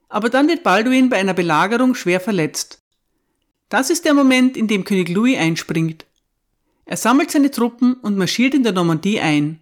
Aber 0.09 0.31
dann 0.31 0.49
wird 0.49 0.65
Balduin 0.65 1.09
bei 1.11 1.17
einer 1.17 1.33
Belagerung 1.33 1.95
schwer 1.95 2.21
verletzt. 2.21 2.83
Das 3.69 3.89
ist 3.89 4.05
der 4.05 4.15
Moment, 4.15 4.57
in 4.57 4.67
dem 4.67 4.85
König 4.85 5.09
Louis 5.11 5.39
einspringt. 5.39 6.07
Er 6.87 6.97
sammelt 6.97 7.31
seine 7.31 7.51
Truppen 7.51 7.95
und 7.95 8.17
marschiert 8.17 8.55
in 8.55 8.65
der 8.65 8.73
Normandie 8.73 9.21
ein. 9.21 9.61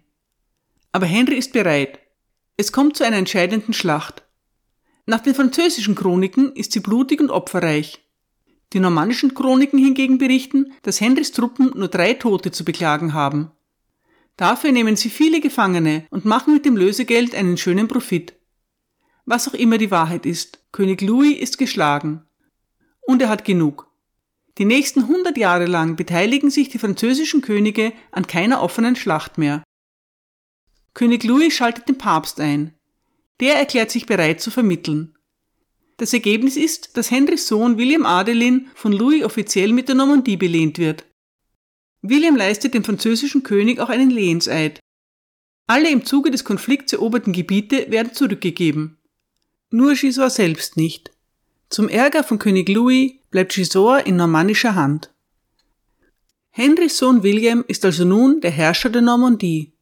Aber 0.91 1.05
Henry 1.05 1.35
ist 1.35 1.53
bereit. 1.53 1.99
Es 2.55 2.71
kommt 2.71 2.97
zu 2.97 3.05
einer 3.05 3.17
entscheidenden 3.17 3.73
Schlacht. 3.73 4.23
Nach 5.09 5.21
den 5.21 5.33
französischen 5.33 5.95
Chroniken 5.95 6.51
ist 6.51 6.73
sie 6.73 6.81
blutig 6.81 7.21
und 7.21 7.31
opferreich. 7.31 8.05
Die 8.73 8.81
normannischen 8.81 9.33
Chroniken 9.33 9.79
hingegen 9.79 10.17
berichten, 10.17 10.73
dass 10.81 10.99
Henrys 10.99 11.31
Truppen 11.31 11.71
nur 11.75 11.87
drei 11.87 12.13
Tote 12.13 12.51
zu 12.51 12.65
beklagen 12.65 13.13
haben. 13.13 13.51
Dafür 14.35 14.73
nehmen 14.73 14.97
sie 14.97 15.09
viele 15.09 15.39
Gefangene 15.39 16.05
und 16.09 16.25
machen 16.25 16.53
mit 16.53 16.65
dem 16.65 16.75
Lösegeld 16.75 17.35
einen 17.35 17.57
schönen 17.57 17.87
Profit. 17.87 18.33
Was 19.23 19.47
auch 19.47 19.53
immer 19.53 19.77
die 19.77 19.91
Wahrheit 19.91 20.25
ist, 20.25 20.59
König 20.73 21.01
Louis 21.01 21.39
ist 21.39 21.57
geschlagen. 21.57 22.25
Und 22.99 23.21
er 23.21 23.29
hat 23.29 23.45
genug. 23.45 23.89
Die 24.57 24.65
nächsten 24.65 25.07
hundert 25.07 25.37
Jahre 25.37 25.67
lang 25.67 25.95
beteiligen 25.95 26.49
sich 26.49 26.67
die 26.67 26.79
französischen 26.79 27.39
Könige 27.39 27.93
an 28.11 28.27
keiner 28.27 28.61
offenen 28.61 28.97
Schlacht 28.97 29.37
mehr. 29.37 29.63
König 30.93 31.23
Louis 31.23 31.53
schaltet 31.53 31.87
den 31.87 31.97
Papst 31.97 32.41
ein, 32.41 32.76
der 33.39 33.55
erklärt 33.55 33.91
sich 33.91 34.05
bereit 34.05 34.41
zu 34.41 34.51
vermitteln. 34.51 35.15
Das 35.97 36.13
Ergebnis 36.13 36.57
ist, 36.57 36.95
dass 36.95 37.11
Henrys 37.11 37.47
Sohn 37.47 37.77
William 37.77 38.05
Adelin 38.05 38.67
von 38.75 38.93
Louis 38.93 39.23
offiziell 39.23 39.73
mit 39.73 39.87
der 39.87 39.95
Normandie 39.95 40.37
belehnt 40.37 40.77
wird. 40.77 41.05
William 42.01 42.35
leistet 42.35 42.73
dem 42.73 42.83
französischen 42.83 43.43
König 43.43 43.79
auch 43.79 43.89
einen 43.89 44.11
Lehenseid. 44.11 44.79
Alle 45.65 45.89
im 45.89 46.05
Zuge 46.05 46.31
des 46.31 46.43
Konflikts 46.43 46.93
eroberten 46.93 47.33
Gebiete 47.33 47.89
werden 47.89 48.13
zurückgegeben. 48.13 48.97
Nur 49.71 49.95
Gisors 49.95 50.35
selbst 50.35 50.77
nicht. 50.77 51.11
Zum 51.69 51.89
Ärger 51.89 52.23
von 52.23 52.39
König 52.39 52.69
Louis 52.69 53.13
bleibt 53.31 53.53
Gisors 53.53 54.03
in 54.05 54.15
normannischer 54.15 54.75
Hand. 54.75 55.11
Henrys 56.51 56.97
Sohn 56.97 57.23
William 57.23 57.65
ist 57.67 57.83
also 57.85 58.05
nun 58.05 58.39
der 58.39 58.51
Herrscher 58.51 58.89
der 58.89 59.01
Normandie. 59.01 59.73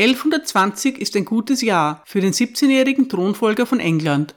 1120 0.00 0.98
ist 0.98 1.14
ein 1.14 1.26
gutes 1.26 1.60
Jahr 1.60 2.02
für 2.06 2.22
den 2.22 2.32
17-jährigen 2.32 3.10
Thronfolger 3.10 3.66
von 3.66 3.80
England. 3.80 4.34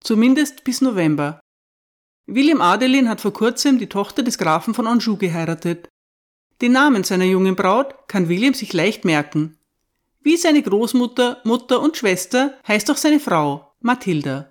Zumindest 0.00 0.64
bis 0.64 0.80
November. 0.80 1.38
William 2.24 2.62
Adelin 2.62 3.06
hat 3.06 3.20
vor 3.20 3.34
kurzem 3.34 3.78
die 3.78 3.90
Tochter 3.90 4.22
des 4.22 4.38
Grafen 4.38 4.72
von 4.72 4.86
Anjou 4.86 5.18
geheiratet. 5.18 5.90
Den 6.62 6.72
Namen 6.72 7.04
seiner 7.04 7.26
jungen 7.26 7.56
Braut 7.56 8.08
kann 8.08 8.30
William 8.30 8.54
sich 8.54 8.72
leicht 8.72 9.04
merken. 9.04 9.58
Wie 10.22 10.38
seine 10.38 10.62
Großmutter, 10.62 11.42
Mutter 11.44 11.82
und 11.82 11.98
Schwester 11.98 12.54
heißt 12.66 12.90
auch 12.90 12.96
seine 12.96 13.20
Frau, 13.20 13.74
Mathilda. 13.80 14.50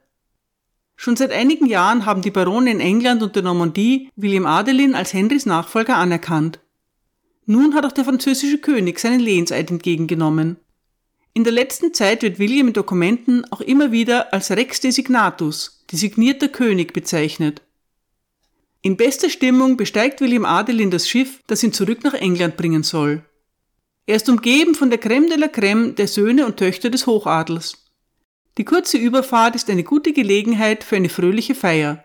Schon 0.96 1.16
seit 1.16 1.32
einigen 1.32 1.66
Jahren 1.66 2.06
haben 2.06 2.22
die 2.22 2.30
Barone 2.30 2.70
in 2.70 2.82
England 2.82 3.24
und 3.24 3.36
der 3.36 3.42
Normandie 3.42 4.12
William 4.16 4.46
Adelin 4.46 4.94
als 4.94 5.12
Henrys 5.12 5.48
Nachfolger 5.48 5.98
anerkannt. 5.98 6.60
Nun 7.46 7.76
hat 7.76 7.86
auch 7.86 7.92
der 7.92 8.06
französische 8.06 8.58
König 8.58 9.00
seinen 9.00 9.20
Lehenseid 9.20 9.70
entgegengenommen. 9.70 10.58
In 11.34 11.44
der 11.44 11.54
letzten 11.54 11.94
Zeit 11.94 12.22
wird 12.24 12.40
William 12.40 12.68
in 12.68 12.74
Dokumenten 12.74 13.44
auch 13.52 13.62
immer 13.62 13.92
wieder 13.92 14.34
als 14.34 14.52
Rex 14.52 14.80
Designatus, 14.80 15.84
designierter 15.92 16.48
König, 16.48 16.94
bezeichnet. 16.94 17.62
In 18.82 18.98
bester 18.98 19.30
Stimmung 19.30 19.78
besteigt 19.78 20.22
William 20.22 20.46
Adelin 20.46 20.92
das 20.92 21.10
Schiff, 21.10 21.42
das 21.48 21.64
ihn 21.64 21.74
zurück 21.74 22.04
nach 22.04 22.14
England 22.14 22.56
bringen 22.56 22.84
soll. 22.84 23.24
Er 24.06 24.16
ist 24.16 24.30
umgeben 24.30 24.76
von 24.76 24.90
der 24.90 25.02
Crème 25.02 25.28
de 25.28 25.38
la 25.38 25.48
Crème 25.48 25.96
der 25.96 26.08
Söhne 26.08 26.46
und 26.46 26.58
Töchter 26.58 26.90
des 26.90 27.08
Hochadels. 27.08 27.86
Die 28.58 28.64
kurze 28.64 28.98
Überfahrt 28.98 29.56
ist 29.56 29.70
eine 29.70 29.84
gute 29.84 30.14
Gelegenheit 30.14 30.84
für 30.84 30.96
eine 30.96 31.10
fröhliche 31.10 31.56
Feier. 31.56 32.04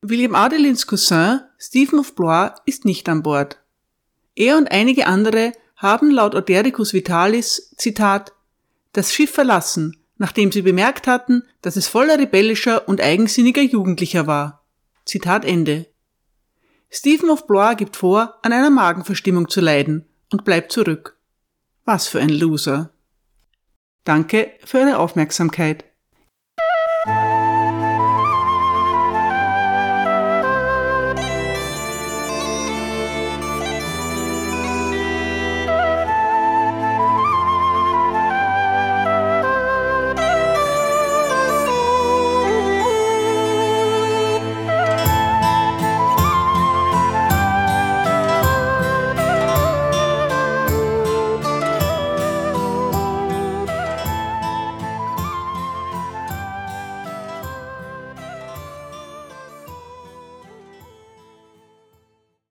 William 0.00 0.34
Adelins 0.34 0.86
Cousin, 0.86 1.40
Stephen 1.58 1.98
of 1.98 2.14
Blois, 2.14 2.52
ist 2.64 2.84
nicht 2.84 3.08
an 3.08 3.22
Bord. 3.22 3.61
Er 4.34 4.56
und 4.56 4.70
einige 4.70 5.06
andere 5.06 5.52
haben 5.76 6.10
laut 6.10 6.34
Ordericus 6.34 6.92
Vitalis, 6.92 7.74
Zitat, 7.76 8.32
das 8.92 9.12
Schiff 9.12 9.32
verlassen, 9.32 9.96
nachdem 10.16 10.52
sie 10.52 10.62
bemerkt 10.62 11.06
hatten, 11.06 11.42
dass 11.60 11.76
es 11.76 11.88
voller 11.88 12.18
rebellischer 12.18 12.88
und 12.88 13.00
eigensinniger 13.00 13.62
Jugendlicher 13.62 14.26
war. 14.26 14.64
Zitat 15.04 15.44
Ende. 15.44 15.86
Stephen 16.90 17.30
of 17.30 17.46
Blois 17.46 17.74
gibt 17.74 17.96
vor, 17.96 18.38
an 18.42 18.52
einer 18.52 18.70
Magenverstimmung 18.70 19.48
zu 19.48 19.60
leiden 19.60 20.06
und 20.30 20.44
bleibt 20.44 20.72
zurück. 20.72 21.18
Was 21.84 22.06
für 22.06 22.20
ein 22.20 22.28
Loser. 22.28 22.90
Danke 24.04 24.52
für 24.64 24.80
Ihre 24.80 24.98
Aufmerksamkeit. 24.98 25.84